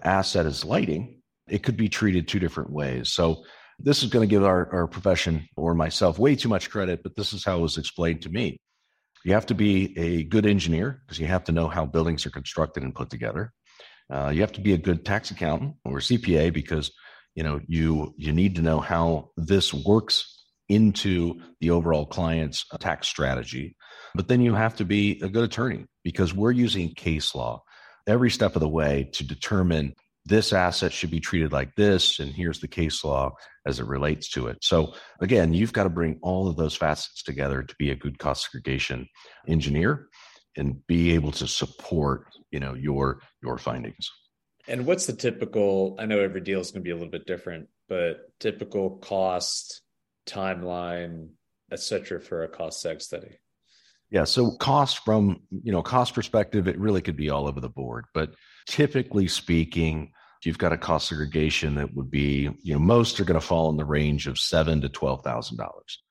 asset 0.03 0.47
as 0.47 0.65
lighting, 0.65 1.23
it 1.49 1.63
could 1.63 1.77
be 1.77 1.89
treated 1.89 2.27
two 2.27 2.39
different 2.39 2.71
ways. 2.71 3.11
So 3.11 3.45
this 3.79 4.03
is 4.03 4.11
going 4.11 4.29
to 4.29 4.33
give 4.33 4.45
our, 4.45 4.73
our 4.73 4.87
profession 4.87 5.49
or 5.57 5.75
myself 5.75 6.19
way 6.19 6.37
too 6.37 6.49
much 6.49 6.71
credit, 6.71 7.03
but 7.03 7.17
this 7.17 7.33
is 7.33 7.45
how 7.45 7.59
it 7.59 7.63
was 7.63 7.79
explained 7.79 8.23
to 8.23 8.29
me. 8.29 8.59
You 9.25 9.33
have 9.33 9.47
to 9.47 9.55
be 9.55 9.97
a 9.99 10.25
good 10.25 10.47
engineer 10.47 11.03
because 11.05 11.19
you 11.19 11.27
have 11.27 11.45
to 11.45 11.53
know 11.53 11.69
how 11.69 11.87
buildings 11.87 12.27
are 12.27 12.31
constructed 12.31 12.83
and 12.83 12.95
put 12.95 13.11
together. 13.11 13.53
Uh, 14.13 14.31
you 14.35 14.41
have 14.41 14.53
to 14.53 14.61
be 14.61 14.73
a 14.73 14.79
good 14.79 15.05
tax 15.05 15.31
accountant 15.31 15.75
or 15.85 15.99
CPA 15.99 16.53
because 16.53 16.93
you 17.35 17.43
know 17.43 17.61
you 17.67 18.15
you 18.17 18.33
need 18.33 18.57
to 18.57 18.63
know 18.63 18.81
how 18.81 19.31
this 19.37 19.73
works 19.73 20.45
into 20.69 21.41
the 21.61 21.71
overall 21.71 22.07
client's 22.07 22.65
tax 22.81 23.09
strategy. 23.09 23.77
But 24.15 24.29
then 24.29 24.41
you 24.41 24.55
have 24.55 24.77
to 24.77 24.85
be 24.85 25.21
a 25.23 25.29
good 25.29 25.45
attorney 25.45 25.87
because 26.03 26.33
we're 26.33 26.53
using 26.53 26.95
case 26.95 27.35
law 27.35 27.63
every 28.07 28.31
step 28.31 28.55
of 28.55 28.61
the 28.61 28.69
way 28.69 29.11
to 29.13 29.27
determine 29.27 29.95
this 30.27 30.53
asset 30.53 30.93
should 30.93 31.11
be 31.11 31.21
treated 31.21 31.53
like 31.53 31.75
this, 31.75 32.19
and 32.19 32.33
here's 32.33 32.61
the 32.61 32.69
case 32.69 33.05
law 33.05 33.35
as 33.67 33.79
it 33.79 33.87
relates 33.87 34.31
to 34.31 34.47
it. 34.47 34.59
So 34.63 34.95
again, 35.21 35.53
you've 35.53 35.73
got 35.73 35.83
to 35.83 35.91
bring 35.91 36.19
all 36.23 36.49
of 36.49 36.57
those 36.57 36.75
facets 36.75 37.23
together 37.23 37.63
to 37.63 37.75
be 37.79 37.91
a 37.91 37.97
good 37.97 38.19
cost 38.19 38.45
segregation 38.45 39.07
engineer 39.47 40.09
and 40.57 40.87
be 40.87 41.15
able 41.15 41.33
to 41.33 41.49
support, 41.49 42.27
you 42.51 42.61
know, 42.61 42.75
your 42.75 43.21
your 43.43 43.59
findings. 43.59 44.11
And 44.67 44.87
what's 44.87 45.07
the 45.07 45.13
typical? 45.13 45.97
I 45.99 46.07
know 46.07 46.21
every 46.21 46.41
deal 46.41 46.61
is 46.61 46.71
going 46.71 46.83
to 46.83 46.85
be 46.85 46.91
a 46.91 46.95
little 46.95 47.11
bit 47.11 47.27
different, 47.27 47.69
but 47.89 48.21
typical 48.41 48.99
cost, 48.99 49.83
timeline, 50.27 51.31
etc., 51.71 52.21
for 52.21 52.45
a 52.45 52.49
cost 52.49 52.85
seg 52.85 53.03
study. 53.03 53.39
Yeah, 54.11 54.25
so 54.25 54.53
cost 54.53 55.05
from 55.05 55.41
you 55.51 55.73
know 55.73 55.83
cost 55.83 56.15
perspective, 56.15 56.69
it 56.69 56.79
really 56.79 57.03
could 57.03 57.17
be 57.17 57.31
all 57.31 57.47
over 57.47 57.61
the 57.61 57.69
board, 57.69 58.05
but 58.15 58.35
typically 58.67 59.29
speaking, 59.29 60.13
you've 60.45 60.59
got 60.59 60.73
a 60.73 60.79
cost 60.79 61.09
segregation 61.09 61.75
that 61.77 61.95
would 61.95 62.11
be 62.11 62.51
you 62.63 62.75
know 62.75 62.79
most 62.79 63.19
are 63.21 63.25
going 63.25 63.41
to 63.41 63.47
fall 63.47 63.71
in 63.71 63.77
the 63.77 63.85
range 63.85 64.27
of 64.27 64.39
seven 64.39 64.81
to 64.83 64.89
twelve 64.89 65.23
thousand 65.25 65.57
dollars. 65.57 66.03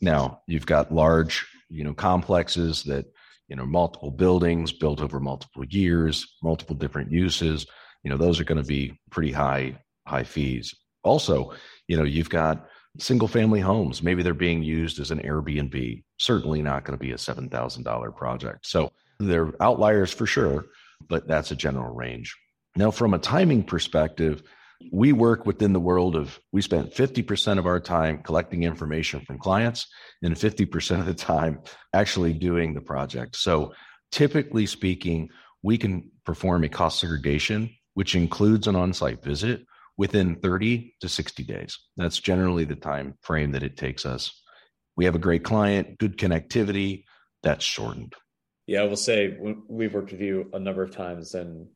Now 0.00 0.40
you've 0.46 0.66
got 0.66 0.92
large 0.92 1.46
you 1.70 1.84
know 1.84 1.94
complexes 1.94 2.82
that 2.84 3.06
you 3.48 3.56
know 3.56 3.66
multiple 3.66 4.10
buildings 4.10 4.72
built 4.72 5.00
over 5.00 5.20
multiple 5.20 5.64
years, 5.64 6.26
multiple 6.42 6.74
different 6.76 7.10
uses. 7.10 7.66
You 8.02 8.10
know 8.10 8.16
those 8.16 8.40
are 8.40 8.44
going 8.44 8.62
to 8.62 8.66
be 8.66 8.98
pretty 9.10 9.32
high 9.32 9.78
high 10.06 10.24
fees. 10.24 10.74
Also, 11.02 11.52
you 11.88 11.96
know 11.96 12.04
you've 12.04 12.30
got 12.30 12.66
single 12.98 13.28
family 13.28 13.60
homes. 13.60 14.02
Maybe 14.02 14.22
they're 14.22 14.34
being 14.34 14.62
used 14.62 15.00
as 15.00 15.10
an 15.10 15.20
Airbnb. 15.20 16.02
Certainly 16.18 16.62
not 16.62 16.84
going 16.84 16.96
to 16.96 17.04
be 17.04 17.12
a 17.12 17.16
$7,000 17.16 18.16
project. 18.16 18.66
So 18.66 18.92
they're 19.18 19.52
outliers 19.60 20.12
for 20.12 20.26
sure, 20.26 20.66
but 21.08 21.26
that's 21.26 21.50
a 21.50 21.56
general 21.56 21.94
range. 21.94 22.36
Now, 22.76 22.90
from 22.90 23.14
a 23.14 23.18
timing 23.18 23.62
perspective, 23.62 24.42
we 24.92 25.12
work 25.12 25.46
within 25.46 25.72
the 25.72 25.80
world 25.80 26.16
of 26.16 26.38
we 26.52 26.62
spent 26.62 26.94
50% 26.94 27.58
of 27.58 27.66
our 27.66 27.80
time 27.80 28.22
collecting 28.22 28.62
information 28.62 29.20
from 29.20 29.38
clients 29.38 29.86
and 30.22 30.34
50% 30.34 31.00
of 31.00 31.06
the 31.06 31.14
time 31.14 31.60
actually 31.92 32.32
doing 32.32 32.74
the 32.74 32.80
project. 32.80 33.36
So 33.36 33.72
typically 34.10 34.66
speaking, 34.66 35.30
we 35.62 35.78
can 35.78 36.10
perform 36.24 36.64
a 36.64 36.68
cost 36.68 37.00
segregation, 37.00 37.70
which 37.94 38.14
includes 38.14 38.66
an 38.66 38.76
on-site 38.76 39.22
visit 39.22 39.64
within 39.96 40.36
30 40.36 40.94
to 41.00 41.08
60 41.08 41.44
days. 41.44 41.78
That's 41.96 42.18
generally 42.18 42.64
the 42.64 42.76
time 42.76 43.14
frame 43.22 43.52
that 43.52 43.62
it 43.62 43.76
takes 43.76 44.04
us. 44.04 44.42
We 44.96 45.04
have 45.04 45.14
a 45.14 45.20
great 45.20 45.44
client, 45.44 45.98
good 45.98 46.18
connectivity, 46.18 47.04
that's 47.42 47.64
shortened. 47.64 48.14
Yeah, 48.66 48.82
I 48.82 48.86
will 48.86 48.96
say 48.96 49.36
we've 49.68 49.92
worked 49.92 50.12
with 50.12 50.20
you 50.20 50.50
a 50.52 50.58
number 50.58 50.82
of 50.82 50.90
times 50.90 51.34
and 51.34 51.68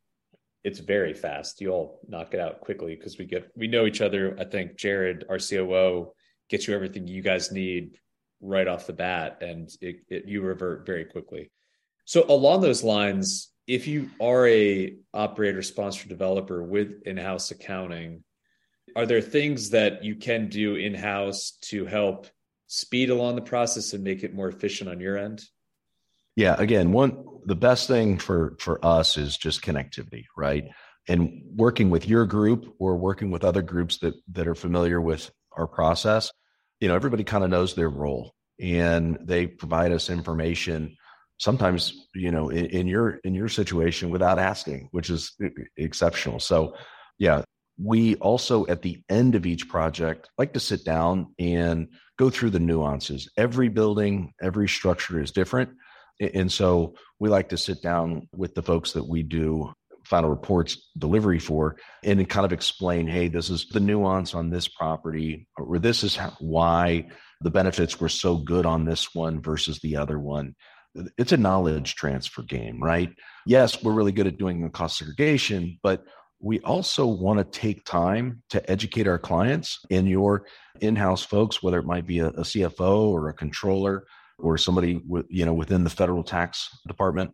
it's 0.69 0.79
very 0.79 1.15
fast. 1.15 1.61
You 1.61 1.71
all 1.71 2.01
knock 2.07 2.35
it 2.35 2.41
out 2.41 2.61
quickly 2.61 2.95
because 2.95 3.19
we 3.19 3.25
get 3.25 3.51
we 3.57 3.67
know 3.67 3.87
each 3.87 4.03
other. 4.03 4.37
I 4.39 4.45
think 4.45 4.77
Jared, 4.77 5.25
our 5.29 5.39
COO, 5.39 6.13
gets 6.51 6.69
you 6.69 6.75
everything 6.75 7.09
you 7.09 7.23
guys 7.23 7.51
need 7.51 7.99
right 8.41 8.69
off 8.69 8.87
the 8.87 8.93
bat, 8.93 9.39
and 9.41 9.69
it, 9.81 9.97
it, 10.09 10.27
you 10.27 10.43
revert 10.43 10.87
very 10.87 11.07
quickly. 11.07 11.51
So 12.05 12.25
along 12.29 12.61
those 12.61 12.85
lines, 12.85 13.51
if 13.67 13.87
you 13.87 14.11
are 14.21 14.47
a 14.47 14.95
operator 15.13 15.63
sponsor 15.63 16.09
developer 16.09 16.63
with 16.63 17.03
in-house 17.07 17.51
accounting 17.51 18.23
are 18.97 19.07
there 19.07 19.21
things 19.21 19.71
that 19.71 20.03
you 20.03 20.17
can 20.17 20.49
do 20.49 20.75
in-house 20.77 21.59
to 21.63 21.85
help 21.85 22.27
speed 22.67 23.11
along 23.11 23.37
the 23.37 23.43
process 23.43 23.93
and 23.93 24.03
make 24.05 24.23
it 24.23 24.35
more 24.35 24.49
efficient 24.49 24.89
on 24.89 25.01
your 25.01 25.17
end 25.17 25.45
yeah 26.39 26.55
again 26.59 26.93
one 26.93 27.25
the 27.49 27.57
best 27.57 27.89
thing 27.89 28.19
for 28.19 28.57
for 28.61 28.83
us 28.85 29.17
is 29.17 29.37
just 29.37 29.63
connectivity 29.63 30.25
right? 30.37 30.65
And 31.09 31.41
working 31.57 31.89
with 31.89 32.07
your 32.07 32.27
group 32.27 32.75
or 32.79 32.99
working 32.99 33.31
with 33.31 33.43
other 33.43 33.63
groups 33.63 33.99
that 33.99 34.15
that 34.33 34.47
are 34.47 34.55
familiar 34.55 35.01
with 35.01 35.31
our 35.57 35.67
process 35.67 36.31
you 36.81 36.89
know 36.89 36.95
everybody 36.95 37.25
kind 37.25 37.43
of 37.43 37.51
knows 37.51 37.75
their 37.75 37.89
role 37.89 38.35
and 38.61 39.19
they 39.23 39.47
provide 39.47 39.91
us 39.93 40.11
information 40.11 40.97
sometimes 41.39 42.07
you 42.15 42.31
know 42.31 42.51
in, 42.51 42.67
in, 42.67 42.87
your 42.87 43.19
in 43.25 43.35
your 43.35 43.49
situation 43.49 44.11
without 44.11 44.39
asking 44.39 44.89
which 44.93 45.11
is 45.11 45.35
exceptional. 45.77 46.39
So 46.39 46.77
yeah 47.19 47.43
we 47.83 48.17
also 48.17 48.67
at 48.67 48.83
the 48.83 49.03
end 49.09 49.35
of 49.35 49.47
each 49.47 49.69
project 49.69 50.29
like 50.37 50.53
to 50.53 50.61
sit 50.61 50.85
down 50.85 51.35
and 51.39 51.89
go 52.19 52.29
through 52.29 52.51
the 52.51 52.61
nuances. 52.61 53.31
Every 53.37 53.69
building 53.69 54.35
every 54.43 54.69
structure 54.69 55.21
is 55.21 55.33
different 55.33 55.71
and 56.21 56.51
so 56.51 56.95
we 57.19 57.29
like 57.29 57.51
to 57.51 57.57
sit 57.57 57.83
down 57.83 58.29
with 58.33 58.55
the 58.55 58.63
folks 58.63 58.93
that 58.93 59.09
we 59.09 59.23
do 59.23 59.73
final 60.05 60.31
reports 60.31 60.91
delivery 60.97 61.39
for 61.39 61.77
and 62.03 62.29
kind 62.29 62.47
of 62.47 62.53
explain 62.53 63.07
hey 63.07 63.29
this 63.29 63.51
is 63.51 63.67
the 63.73 63.81
nuance 63.81 64.35
on 64.35 64.51
this 64.51 64.69
property 64.69 65.47
or 65.59 65.79
this 65.79 66.03
is 66.03 66.17
why 66.41 67.07
the 67.43 67.51
benefits 67.51 68.01
were 68.01 68.09
so 68.09 68.37
good 68.37 68.67
on 68.67 68.85
this 68.85 69.15
one 69.15 69.41
versus 69.41 69.81
the 69.81 69.97
other 69.97 70.19
one 70.19 70.55
it's 71.17 71.33
a 71.33 71.37
knowledge 71.37 71.95
transfer 71.95 72.43
game, 72.43 72.83
right? 72.83 73.11
Yes, 73.47 73.83
we're 73.83 73.93
really 73.93 74.13
good 74.13 74.27
at 74.27 74.39
doing 74.39 74.63
the 74.63 74.71
cost 74.71 74.99
segregation, 74.99 75.79
but 75.83 76.05
we 76.41 76.61
also 76.61 77.07
want 77.07 77.39
to 77.39 77.59
take 77.59 77.85
time 77.85 78.43
to 78.51 78.71
educate 78.71 79.09
our 79.09 79.19
clients 79.19 79.81
and 79.91 80.09
your 80.09 80.47
in-house 80.81 81.25
folks, 81.25 81.63
whether 81.63 81.79
it 81.79 81.87
might 81.87 82.07
be 82.07 82.21
a, 82.21 82.29
a 82.29 82.43
CFO 82.43 83.09
or 83.09 83.29
a 83.29 83.35
controller 83.35 84.07
or 84.39 84.59
somebody 84.59 85.03
with, 85.07 85.27
you 85.29 85.45
know 85.45 85.55
within 85.55 85.85
the 85.85 85.91
federal 85.91 86.23
tax 86.23 86.69
department 86.87 87.33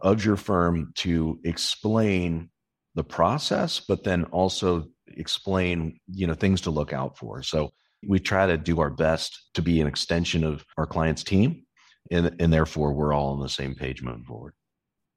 of 0.00 0.24
your 0.24 0.36
firm 0.36 0.92
to 0.94 1.40
explain 1.44 2.50
the 2.94 3.04
process, 3.04 3.80
but 3.80 4.04
then 4.04 4.24
also 4.24 4.86
explain 5.06 5.98
you 6.12 6.26
know 6.26 6.34
things 6.34 6.62
to 6.62 6.70
look 6.70 6.92
out 6.92 7.18
for. 7.18 7.42
So 7.42 7.70
we 8.06 8.20
try 8.20 8.46
to 8.46 8.56
do 8.56 8.80
our 8.80 8.90
best 8.90 9.50
to 9.54 9.62
be 9.62 9.80
an 9.80 9.86
extension 9.86 10.44
of 10.44 10.64
our 10.76 10.86
client's 10.86 11.24
team 11.24 11.64
and 12.10 12.34
and 12.38 12.52
therefore 12.52 12.92
we're 12.92 13.12
all 13.12 13.32
on 13.34 13.40
the 13.40 13.48
same 13.48 13.74
page 13.74 14.02
moving 14.02 14.24
forward. 14.24 14.54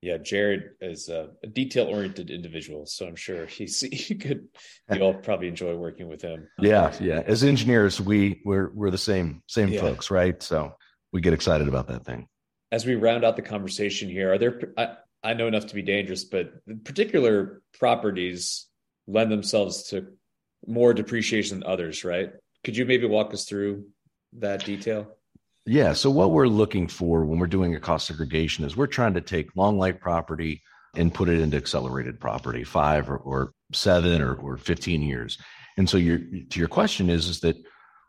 Yeah, 0.02 0.18
Jared 0.18 0.72
is 0.82 1.10
a, 1.10 1.30
a 1.44 1.48
detail-oriented 1.48 2.32
individual, 2.32 2.88
so 2.88 3.06
I'm 3.06 3.16
sure 3.16 3.46
he's 3.46 3.82
he 3.92 4.16
could. 4.16 4.48
You 4.92 5.02
all 5.02 5.14
probably 5.14 5.48
enjoy 5.48 5.76
working 5.76 6.08
with 6.08 6.22
him. 6.22 6.48
Yeah, 6.60 6.94
yeah. 7.00 7.22
As 7.26 7.44
engineers, 7.44 8.02
we 8.02 8.42
we're 8.46 8.72
we're 8.74 8.92
the 8.92 8.98
same 8.98 9.44
same 9.48 9.70
yeah. 9.70 9.82
folks, 9.82 10.12
right? 10.12 10.42
So 10.42 10.74
we 11.12 11.22
get 11.22 11.34
excited 11.34 11.68
about 11.68 11.88
that 11.88 12.06
thing. 12.06 12.28
As 12.72 12.86
we 12.86 12.96
round 12.96 13.26
out 13.26 13.36
the 13.36 13.42
conversation 13.42 14.10
here, 14.10 14.34
are 14.34 14.38
there? 14.38 14.62
I, 14.78 14.96
I 15.24 15.34
know 15.34 15.48
enough 15.48 15.68
to 15.68 15.76
be 15.76 15.82
dangerous, 15.82 16.24
but 16.24 16.54
particular 16.84 17.62
properties 17.78 18.68
lend 19.08 19.32
themselves 19.32 19.84
to 19.90 20.08
more 20.66 20.94
depreciation 20.94 21.60
than 21.60 21.70
others, 21.70 22.04
right? 22.04 22.32
Could 22.64 22.78
you 22.78 22.86
maybe 22.86 23.08
walk 23.08 23.34
us 23.34 23.46
through 23.46 23.86
that 24.34 24.64
detail? 24.64 25.16
Yeah. 25.66 25.94
So 25.94 26.10
what 26.10 26.32
we're 26.32 26.48
looking 26.48 26.88
for 26.88 27.26
when 27.26 27.40
we're 27.40 27.48
doing 27.48 27.76
a 27.76 27.80
cost 27.80 28.08
segregation 28.08 28.66
is 28.66 28.76
we're 28.76 28.88
trying 28.88 29.14
to 29.14 29.22
take 29.22 29.56
long 29.56 29.78
life 29.78 30.00
property 30.00 30.62
and 30.96 31.14
put 31.14 31.30
it 31.30 31.40
into 31.40 31.58
accelerated 31.58 32.20
property, 32.20 32.64
five 32.64 33.10
or, 33.10 33.18
or 33.18 33.54
seven 33.72 34.22
or, 34.22 34.34
or 34.36 34.58
15 34.58 35.02
years. 35.02 35.38
And 35.78 35.90
so 35.90 35.98
your 35.98 36.18
to 36.18 36.60
your 36.60 36.68
question 36.68 37.10
is, 37.10 37.28
is 37.28 37.40
that 37.42 37.56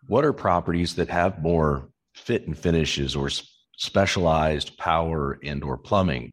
what 0.06 0.24
are 0.24 0.32
properties 0.32 0.96
that 0.96 1.08
have 1.08 1.40
more 1.40 1.88
fit 2.14 2.46
and 2.46 2.58
finishes 2.58 3.16
or 3.16 3.30
specialized 3.76 4.76
power 4.78 5.38
and 5.42 5.62
or 5.64 5.76
plumbing? 5.76 6.32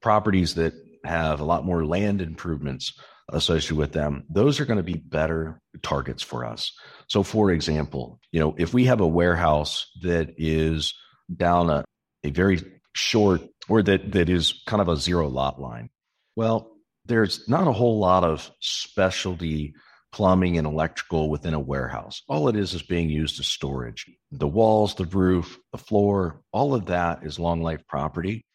Properties 0.00 0.54
that 0.54 0.74
have 1.04 1.40
a 1.40 1.44
lot 1.44 1.64
more 1.64 1.84
land 1.84 2.20
improvements 2.20 2.98
associated 3.30 3.76
with 3.76 3.92
them, 3.92 4.24
those 4.30 4.60
are 4.60 4.64
going 4.64 4.76
to 4.78 4.82
be 4.82 4.96
better 4.96 5.60
targets 5.82 6.22
for 6.22 6.44
us. 6.44 6.72
So, 7.08 7.22
for 7.22 7.50
example, 7.50 8.20
you 8.30 8.40
know, 8.40 8.54
if 8.58 8.72
we 8.72 8.84
have 8.84 9.00
a 9.00 9.06
warehouse 9.06 9.90
that 10.02 10.34
is 10.38 10.94
down 11.34 11.70
a, 11.70 11.84
a 12.22 12.30
very 12.30 12.60
short 12.94 13.42
or 13.68 13.82
that 13.82 14.12
that 14.12 14.28
is 14.28 14.62
kind 14.66 14.80
of 14.80 14.88
a 14.88 14.96
zero 14.96 15.28
lot 15.28 15.60
line, 15.60 15.90
well, 16.36 16.72
there's 17.06 17.48
not 17.48 17.68
a 17.68 17.72
whole 17.72 17.98
lot 17.98 18.24
of 18.24 18.50
specialty 18.60 19.74
plumbing 20.16 20.56
and 20.56 20.66
electrical 20.66 21.28
within 21.28 21.52
a 21.52 21.60
warehouse. 21.60 22.22
All 22.26 22.48
it 22.48 22.56
is 22.56 22.72
is 22.72 22.82
being 22.82 23.10
used 23.10 23.38
as 23.38 23.46
storage. 23.48 24.06
The 24.32 24.48
walls, 24.48 24.94
the 24.94 25.04
roof, 25.04 25.58
the 25.72 25.78
floor, 25.78 26.40
all 26.52 26.74
of 26.74 26.86
that 26.86 27.22
is 27.22 27.38
long 27.38 27.60
life 27.60 27.86
property. 27.86 28.46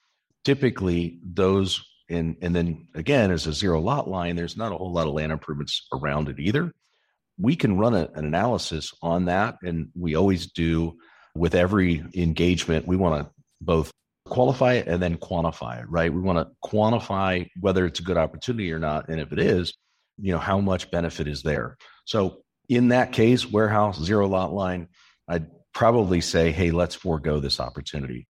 Typically, 0.44 1.20
those 1.24 1.86
and 2.10 2.36
and 2.42 2.56
then 2.56 2.88
again 2.96 3.30
as 3.30 3.46
a 3.46 3.54
zero 3.54 3.80
lot 3.80 4.10
line 4.10 4.36
there's 4.36 4.58
not 4.58 4.72
a 4.72 4.76
whole 4.76 4.92
lot 4.92 5.08
of 5.08 5.14
land 5.14 5.32
improvements 5.32 5.88
around 5.94 6.30
it 6.30 6.40
either 6.40 6.74
we 7.38 7.56
can 7.56 7.78
run 7.78 7.94
a, 7.94 8.10
an 8.16 8.26
analysis 8.26 8.92
on 9.02 9.26
that 9.26 9.56
and 9.64 9.90
we 9.96 10.16
always 10.16 10.52
do 10.52 10.98
with 11.36 11.56
every 11.56 12.04
engagement 12.16 12.88
we 12.88 12.98
want 12.98 13.24
to 13.24 13.32
both 13.62 13.92
qualify 14.26 14.74
it 14.74 14.88
and 14.88 15.02
then 15.02 15.16
quantify 15.16 15.80
it 15.80 15.90
right 15.90 16.12
we 16.12 16.20
want 16.20 16.40
to 16.40 16.70
quantify 16.70 17.48
whether 17.62 17.86
it's 17.86 18.02
a 18.02 18.04
good 18.04 18.18
opportunity 18.18 18.74
or 18.74 18.80
not 18.80 19.08
and 19.08 19.22
if 19.22 19.32
it 19.32 19.40
is 19.40 19.74
you 20.22 20.32
know 20.32 20.40
how 20.40 20.60
much 20.60 20.92
benefit 20.92 21.28
is 21.28 21.42
there 21.44 21.78
so 22.06 22.42
in 22.70 22.90
that 22.90 23.12
case 23.12 23.50
warehouse 23.50 24.00
zero 24.00 24.28
lot 24.28 24.54
line 24.54 24.88
i'd 25.30 25.48
probably 25.74 26.22
say, 26.22 26.52
hey, 26.52 26.72
let's 26.72 26.96
forego 26.96 27.40
this 27.40 27.60
opportunity. 27.60 28.28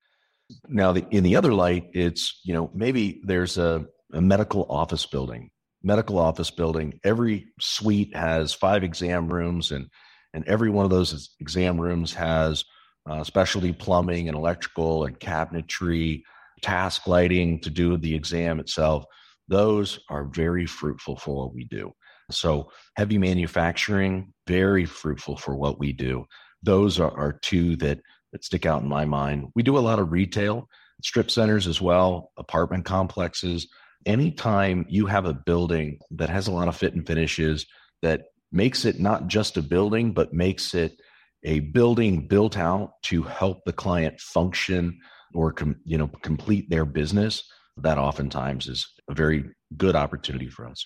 Now, 0.68 0.92
the, 0.92 1.06
in 1.12 1.24
the 1.24 1.36
other 1.36 1.54
light, 1.54 1.90
it's, 1.94 2.40
you 2.44 2.54
know, 2.54 2.70
maybe 2.74 3.22
there's 3.24 3.58
a, 3.58 3.86
a 4.14 4.22
medical 4.22 4.66
office 4.70 5.06
building, 5.06 5.50
medical 5.82 6.20
office 6.20 6.52
building. 6.52 7.00
Every 7.04 7.48
suite 7.60 8.16
has 8.16 8.54
five 8.54 8.84
exam 8.84 9.32
rooms, 9.32 9.72
and, 9.72 9.88
and 10.34 10.46
every 10.48 10.70
one 10.70 10.86
of 10.86 10.92
those 10.92 11.36
exam 11.40 11.80
rooms 11.80 12.14
has 12.14 12.66
uh, 13.10 13.24
specialty 13.24 13.74
plumbing 13.74 14.28
and 14.28 14.38
electrical 14.38 15.06
and 15.06 15.20
cabinetry, 15.20 16.22
task 16.62 17.08
lighting 17.08 17.60
to 17.62 17.70
do 17.70 17.98
the 17.98 18.14
exam 18.14 18.60
itself. 18.60 19.06
Those 19.52 20.00
are 20.10 20.24
very 20.24 20.66
fruitful 20.66 21.18
for 21.18 21.36
what 21.36 21.54
we 21.54 21.66
do. 21.66 21.92
So, 22.32 22.72
heavy 22.96 23.18
manufacturing, 23.18 24.34
very 24.48 24.86
fruitful 24.86 25.36
for 25.36 25.58
what 25.58 25.78
we 25.78 25.92
do. 25.92 26.26
Those 26.64 27.02
are, 27.02 27.12
are 27.12 27.34
two 27.34 27.76
that, 27.78 28.00
that 28.32 28.46
stick 28.46 28.66
out 28.66 28.82
in 28.82 28.88
my 28.88 29.04
mind. 29.04 29.50
We 29.54 29.62
do 29.62 29.78
a 29.78 29.80
lot 29.80 30.00
of 30.00 30.14
retail, 30.14 30.70
strip 31.04 31.30
centers 31.30 31.68
as 31.68 31.82
well, 31.82 32.32
apartment 32.38 32.86
complexes. 32.86 33.68
Anytime 34.06 34.86
you 34.88 35.06
have 35.08 35.26
a 35.26 35.34
building 35.34 36.00
that 36.12 36.30
has 36.30 36.48
a 36.48 36.54
lot 36.54 36.70
of 36.70 36.78
fit 36.78 36.94
and 36.94 37.06
finishes 37.06 37.66
that 38.02 38.28
makes 38.54 38.86
it 38.86 39.02
not 39.02 39.28
just 39.28 39.58
a 39.58 39.62
building, 39.62 40.14
but 40.14 40.34
makes 40.34 40.74
it 40.74 40.94
a 41.44 41.60
building 41.60 42.26
built 42.26 42.58
out 42.58 42.94
to 43.04 43.24
help 43.24 43.66
the 43.66 43.74
client 43.74 44.22
function 44.22 44.98
or 45.34 45.52
com, 45.52 45.76
you 45.84 45.98
know 45.98 46.08
complete 46.08 46.70
their 46.70 46.86
business 46.86 47.44
that 47.78 47.98
oftentimes 47.98 48.68
is 48.68 48.88
a 49.12 49.16
very 49.16 49.52
good 49.76 49.96
opportunity 49.96 50.50
for 50.50 50.68
us. 50.68 50.86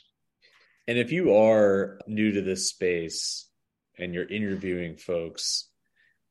And 0.88 0.98
if 0.98 1.12
you 1.12 1.36
are 1.36 2.00
new 2.08 2.32
to 2.34 2.42
this 2.42 2.70
space 2.70 3.48
and 3.98 4.14
you're 4.14 4.28
interviewing 4.28 4.98
folks 4.98 5.70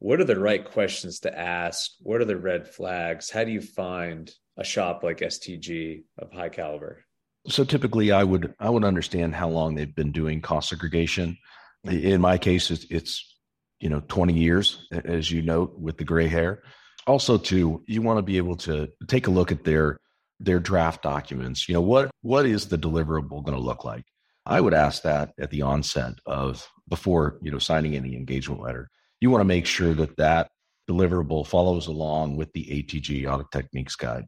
what 0.04 0.20
are 0.20 0.24
the 0.24 0.38
right 0.38 0.62
questions 0.62 1.20
to 1.20 1.38
ask? 1.38 1.92
What 2.00 2.20
are 2.20 2.26
the 2.26 2.36
red 2.36 2.68
flags? 2.68 3.30
How 3.30 3.42
do 3.42 3.50
you 3.50 3.62
find 3.62 4.30
a 4.58 4.62
shop 4.62 5.02
like 5.02 5.20
STG 5.20 6.04
of 6.18 6.30
high 6.30 6.50
caliber? 6.50 7.04
So 7.48 7.64
typically 7.64 8.12
i 8.12 8.22
would 8.22 8.54
i 8.60 8.68
would 8.68 8.84
understand 8.84 9.34
how 9.34 9.48
long 9.48 9.74
they've 9.74 9.94
been 9.94 10.12
doing 10.12 10.42
cost 10.42 10.68
segregation. 10.68 11.38
In 11.84 12.20
my 12.20 12.36
case 12.36 12.70
it's, 12.70 12.84
it's 12.90 13.36
you 13.80 13.88
know 13.88 14.00
20 14.00 14.34
years 14.34 14.86
as 14.92 15.30
you 15.30 15.40
note 15.40 15.78
with 15.78 15.96
the 15.96 16.04
gray 16.04 16.28
hair. 16.28 16.62
Also 17.06 17.38
too 17.38 17.82
you 17.86 18.02
want 18.02 18.18
to 18.18 18.22
be 18.22 18.36
able 18.36 18.56
to 18.56 18.88
take 19.08 19.26
a 19.26 19.30
look 19.30 19.52
at 19.52 19.64
their 19.64 19.98
their 20.40 20.58
draft 20.58 21.02
documents 21.02 21.68
you 21.68 21.74
know 21.74 21.80
what 21.80 22.10
what 22.22 22.46
is 22.46 22.66
the 22.68 22.78
deliverable 22.78 23.44
going 23.44 23.56
to 23.56 23.62
look 23.62 23.84
like? 23.84 24.04
I 24.46 24.60
would 24.60 24.74
ask 24.74 25.02
that 25.02 25.32
at 25.38 25.50
the 25.50 25.62
onset 25.62 26.14
of 26.26 26.68
before 26.88 27.38
you 27.42 27.50
know 27.50 27.58
signing 27.58 27.96
any 27.96 28.16
engagement 28.16 28.60
letter. 28.60 28.88
You 29.20 29.30
want 29.30 29.40
to 29.40 29.46
make 29.46 29.66
sure 29.66 29.94
that 29.94 30.16
that 30.16 30.50
deliverable 30.88 31.46
follows 31.46 31.86
along 31.86 32.36
with 32.36 32.52
the 32.52 32.64
ATG 32.64 33.30
audit 33.30 33.50
techniques 33.50 33.96
guide. 33.96 34.24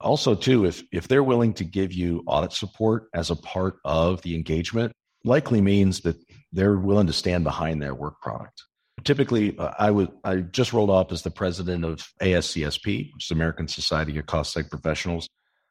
Also 0.00 0.34
too 0.34 0.66
if 0.66 0.82
if 0.92 1.08
they're 1.08 1.24
willing 1.24 1.54
to 1.54 1.64
give 1.64 1.92
you 1.92 2.22
audit 2.26 2.52
support 2.52 3.08
as 3.14 3.30
a 3.30 3.36
part 3.36 3.76
of 3.84 4.22
the 4.22 4.34
engagement 4.34 4.92
likely 5.24 5.60
means 5.60 6.00
that 6.02 6.16
they're 6.52 6.78
willing 6.78 7.08
to 7.08 7.12
stand 7.12 7.42
behind 7.42 7.82
their 7.82 7.94
work 7.94 8.20
product. 8.20 8.62
Typically 9.02 9.58
uh, 9.58 9.72
I 9.78 9.90
would 9.90 10.10
I 10.22 10.36
just 10.36 10.72
rolled 10.72 10.90
off 10.90 11.10
as 11.10 11.22
the 11.22 11.30
president 11.30 11.84
of 11.84 12.06
ASCSP, 12.22 13.12
which 13.14 13.26
is 13.26 13.30
American 13.30 13.66
Society 13.66 14.16
of 14.18 14.26
Cost 14.26 14.54
Seg 14.54 14.70
Professionals. 14.70 15.28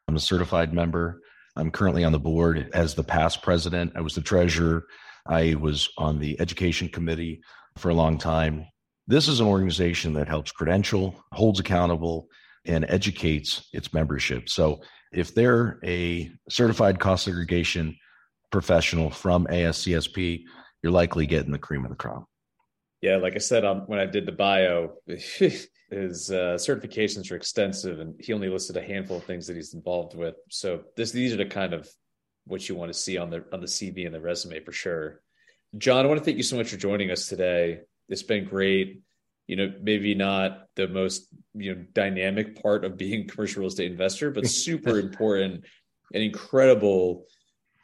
I'm 0.08 0.16
a 0.16 0.20
certified 0.20 0.72
member. 0.72 1.20
I'm 1.56 1.70
currently 1.70 2.04
on 2.04 2.12
the 2.12 2.18
board 2.18 2.70
as 2.74 2.94
the 2.94 3.02
past 3.02 3.42
president. 3.42 3.92
I 3.96 4.02
was 4.02 4.14
the 4.14 4.20
treasurer. 4.20 4.86
I 5.26 5.54
was 5.54 5.88
on 5.98 6.20
the 6.20 6.38
education 6.40 6.88
committee 6.88 7.40
for 7.76 7.88
a 7.88 7.94
long 7.94 8.16
time. 8.18 8.66
This 9.08 9.26
is 9.26 9.40
an 9.40 9.46
organization 9.46 10.12
that 10.14 10.28
helps 10.28 10.52
credential, 10.52 11.24
holds 11.32 11.58
accountable, 11.58 12.28
and 12.64 12.84
educates 12.88 13.68
its 13.72 13.92
membership. 13.92 14.48
So 14.48 14.80
if 15.12 15.34
they're 15.34 15.78
a 15.84 16.30
certified 16.48 17.00
cost 17.00 17.24
segregation 17.24 17.96
professional 18.52 19.10
from 19.10 19.46
ASCSP, 19.46 20.42
you're 20.82 20.92
likely 20.92 21.26
getting 21.26 21.52
the 21.52 21.58
cream 21.58 21.84
of 21.84 21.90
the 21.90 21.96
crop. 21.96 22.26
Yeah, 23.00 23.16
like 23.16 23.34
I 23.34 23.38
said 23.38 23.64
um, 23.64 23.82
when 23.86 23.98
I 23.98 24.06
did 24.06 24.26
the 24.26 24.32
bio, 24.32 24.94
his 25.06 26.30
uh, 26.30 26.56
certifications 26.56 27.30
are 27.30 27.36
extensive, 27.36 28.00
and 28.00 28.14
he 28.18 28.32
only 28.32 28.48
listed 28.48 28.76
a 28.76 28.82
handful 28.82 29.18
of 29.18 29.24
things 29.24 29.46
that 29.46 29.56
he's 29.56 29.74
involved 29.74 30.16
with. 30.16 30.34
So 30.50 30.82
this 30.96 31.12
these 31.12 31.32
are 31.32 31.36
the 31.36 31.46
kind 31.46 31.74
of 31.74 31.88
what 32.46 32.68
you 32.68 32.74
want 32.74 32.92
to 32.92 32.98
see 32.98 33.18
on 33.18 33.30
the 33.30 33.44
on 33.52 33.60
the 33.60 33.66
CV 33.66 34.06
and 34.06 34.14
the 34.14 34.20
resume 34.20 34.60
for 34.60 34.72
sure. 34.72 35.20
John, 35.76 36.04
I 36.04 36.08
want 36.08 36.18
to 36.18 36.24
thank 36.24 36.36
you 36.36 36.42
so 36.42 36.56
much 36.56 36.70
for 36.70 36.76
joining 36.76 37.10
us 37.10 37.26
today. 37.26 37.80
It's 38.08 38.22
been 38.22 38.44
great. 38.44 39.02
You 39.46 39.56
know, 39.56 39.72
maybe 39.80 40.14
not 40.14 40.66
the 40.74 40.88
most 40.88 41.28
you 41.54 41.74
know 41.74 41.84
dynamic 41.92 42.60
part 42.62 42.84
of 42.84 42.96
being 42.96 43.22
a 43.22 43.24
commercial 43.26 43.60
real 43.60 43.68
estate 43.68 43.90
investor, 43.90 44.30
but 44.30 44.46
super 44.46 44.98
important 45.06 45.64
and 46.12 46.22
incredible 46.22 47.26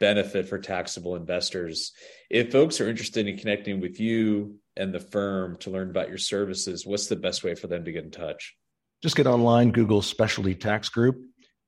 benefit 0.03 0.49
for 0.49 0.59
taxable 0.59 1.15
investors. 1.15 1.93
If 2.29 2.51
folks 2.51 2.81
are 2.81 2.89
interested 2.89 3.25
in 3.25 3.37
connecting 3.37 3.79
with 3.79 4.01
you 4.01 4.57
and 4.75 4.93
the 4.93 4.99
firm 4.99 5.55
to 5.59 5.69
learn 5.69 5.89
about 5.89 6.09
your 6.09 6.17
services, 6.17 6.85
what's 6.85 7.07
the 7.07 7.15
best 7.15 7.41
way 7.41 7.55
for 7.55 7.67
them 7.67 7.85
to 7.85 7.91
get 7.93 8.03
in 8.03 8.11
touch? 8.11 8.53
Just 9.01 9.15
get 9.15 9.27
online, 9.27 9.71
Google 9.71 10.01
Specialty 10.01 10.55
Tax 10.55 10.89
Group, 10.89 11.21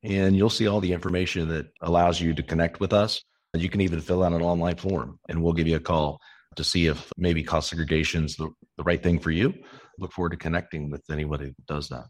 and 0.03 0.35
you'll 0.35 0.49
see 0.49 0.67
all 0.67 0.81
the 0.81 0.91
information 0.91 1.47
that 1.47 1.67
allows 1.79 2.19
you 2.19 2.33
to 2.33 2.43
connect 2.43 2.81
with 2.81 2.91
us. 2.91 3.23
You 3.53 3.69
can 3.69 3.79
even 3.79 4.01
fill 4.01 4.21
out 4.21 4.33
an 4.33 4.41
online 4.41 4.75
form, 4.75 5.17
and 5.29 5.41
we'll 5.41 5.53
give 5.53 5.69
you 5.69 5.77
a 5.77 5.79
call 5.79 6.19
to 6.57 6.63
see 6.65 6.87
if 6.87 7.09
maybe 7.15 7.41
cost 7.41 7.69
segregation 7.69 8.25
is 8.25 8.35
the, 8.35 8.49
the 8.75 8.83
right 8.83 9.01
thing 9.01 9.19
for 9.19 9.31
you. 9.31 9.53
Look 9.97 10.11
forward 10.11 10.31
to 10.31 10.37
connecting 10.37 10.89
with 10.89 11.03
anybody 11.09 11.45
that 11.45 11.65
does 11.67 11.87
that. 11.87 12.07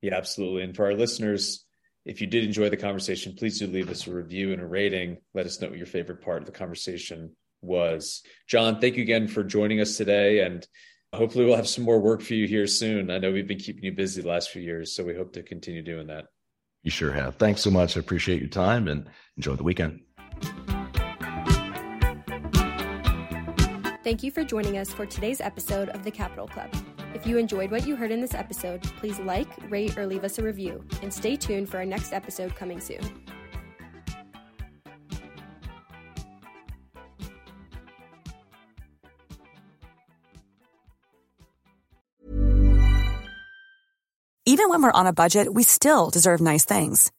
Yeah, 0.00 0.14
absolutely. 0.16 0.62
And 0.62 0.74
for 0.74 0.86
our 0.86 0.94
listeners, 0.94 1.66
if 2.04 2.20
you 2.20 2.26
did 2.26 2.44
enjoy 2.44 2.68
the 2.68 2.76
conversation, 2.76 3.34
please 3.36 3.58
do 3.58 3.66
leave 3.66 3.88
us 3.88 4.06
a 4.06 4.12
review 4.12 4.52
and 4.52 4.60
a 4.60 4.66
rating. 4.66 5.18
Let 5.34 5.46
us 5.46 5.60
know 5.60 5.68
what 5.68 5.78
your 5.78 5.86
favorite 5.86 6.20
part 6.20 6.42
of 6.42 6.46
the 6.46 6.52
conversation 6.52 7.36
was. 7.60 8.22
John, 8.48 8.80
thank 8.80 8.96
you 8.96 9.02
again 9.02 9.28
for 9.28 9.44
joining 9.44 9.80
us 9.80 9.96
today. 9.96 10.40
And 10.40 10.66
hopefully, 11.12 11.44
we'll 11.44 11.56
have 11.56 11.68
some 11.68 11.84
more 11.84 12.00
work 12.00 12.20
for 12.20 12.34
you 12.34 12.48
here 12.48 12.66
soon. 12.66 13.10
I 13.10 13.18
know 13.18 13.30
we've 13.30 13.46
been 13.46 13.58
keeping 13.58 13.84
you 13.84 13.92
busy 13.92 14.20
the 14.20 14.28
last 14.28 14.50
few 14.50 14.62
years, 14.62 14.94
so 14.94 15.04
we 15.04 15.14
hope 15.14 15.32
to 15.34 15.42
continue 15.42 15.82
doing 15.82 16.08
that. 16.08 16.24
You 16.82 16.90
sure 16.90 17.12
have. 17.12 17.36
Thanks 17.36 17.60
so 17.60 17.70
much. 17.70 17.96
I 17.96 18.00
appreciate 18.00 18.40
your 18.40 18.50
time 18.50 18.88
and 18.88 19.08
enjoy 19.36 19.54
the 19.54 19.62
weekend. 19.62 20.00
Thank 24.02 24.24
you 24.24 24.32
for 24.32 24.42
joining 24.42 24.78
us 24.78 24.92
for 24.92 25.06
today's 25.06 25.40
episode 25.40 25.88
of 25.90 26.02
the 26.02 26.10
Capital 26.10 26.48
Club. 26.48 26.74
If 27.14 27.26
you 27.26 27.36
enjoyed 27.36 27.70
what 27.70 27.86
you 27.86 27.94
heard 27.94 28.10
in 28.10 28.20
this 28.20 28.34
episode, 28.34 28.82
please 28.82 29.18
like, 29.20 29.48
rate, 29.70 29.96
or 29.98 30.06
leave 30.06 30.24
us 30.24 30.38
a 30.38 30.42
review, 30.42 30.84
and 31.02 31.12
stay 31.12 31.36
tuned 31.36 31.68
for 31.68 31.76
our 31.76 31.86
next 31.86 32.12
episode 32.12 32.54
coming 32.54 32.80
soon. 32.80 33.00
Even 44.44 44.68
when 44.68 44.82
we're 44.82 44.92
on 44.92 45.06
a 45.06 45.12
budget, 45.12 45.52
we 45.52 45.62
still 45.62 46.10
deserve 46.10 46.40
nice 46.40 46.64
things. 46.64 47.10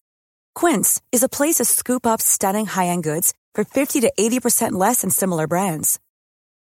Quince 0.54 1.02
is 1.12 1.24
a 1.24 1.30
place 1.30 1.56
to 1.56 1.66
scoop 1.66 2.06
up 2.06 2.22
stunning 2.22 2.66
high 2.66 2.88
end 2.88 3.04
goods 3.04 3.34
for 3.56 3.64
50 3.64 4.02
to 4.02 4.12
80% 4.20 4.74
less 4.74 5.02
than 5.02 5.10
similar 5.10 5.48
brands. 5.48 6.00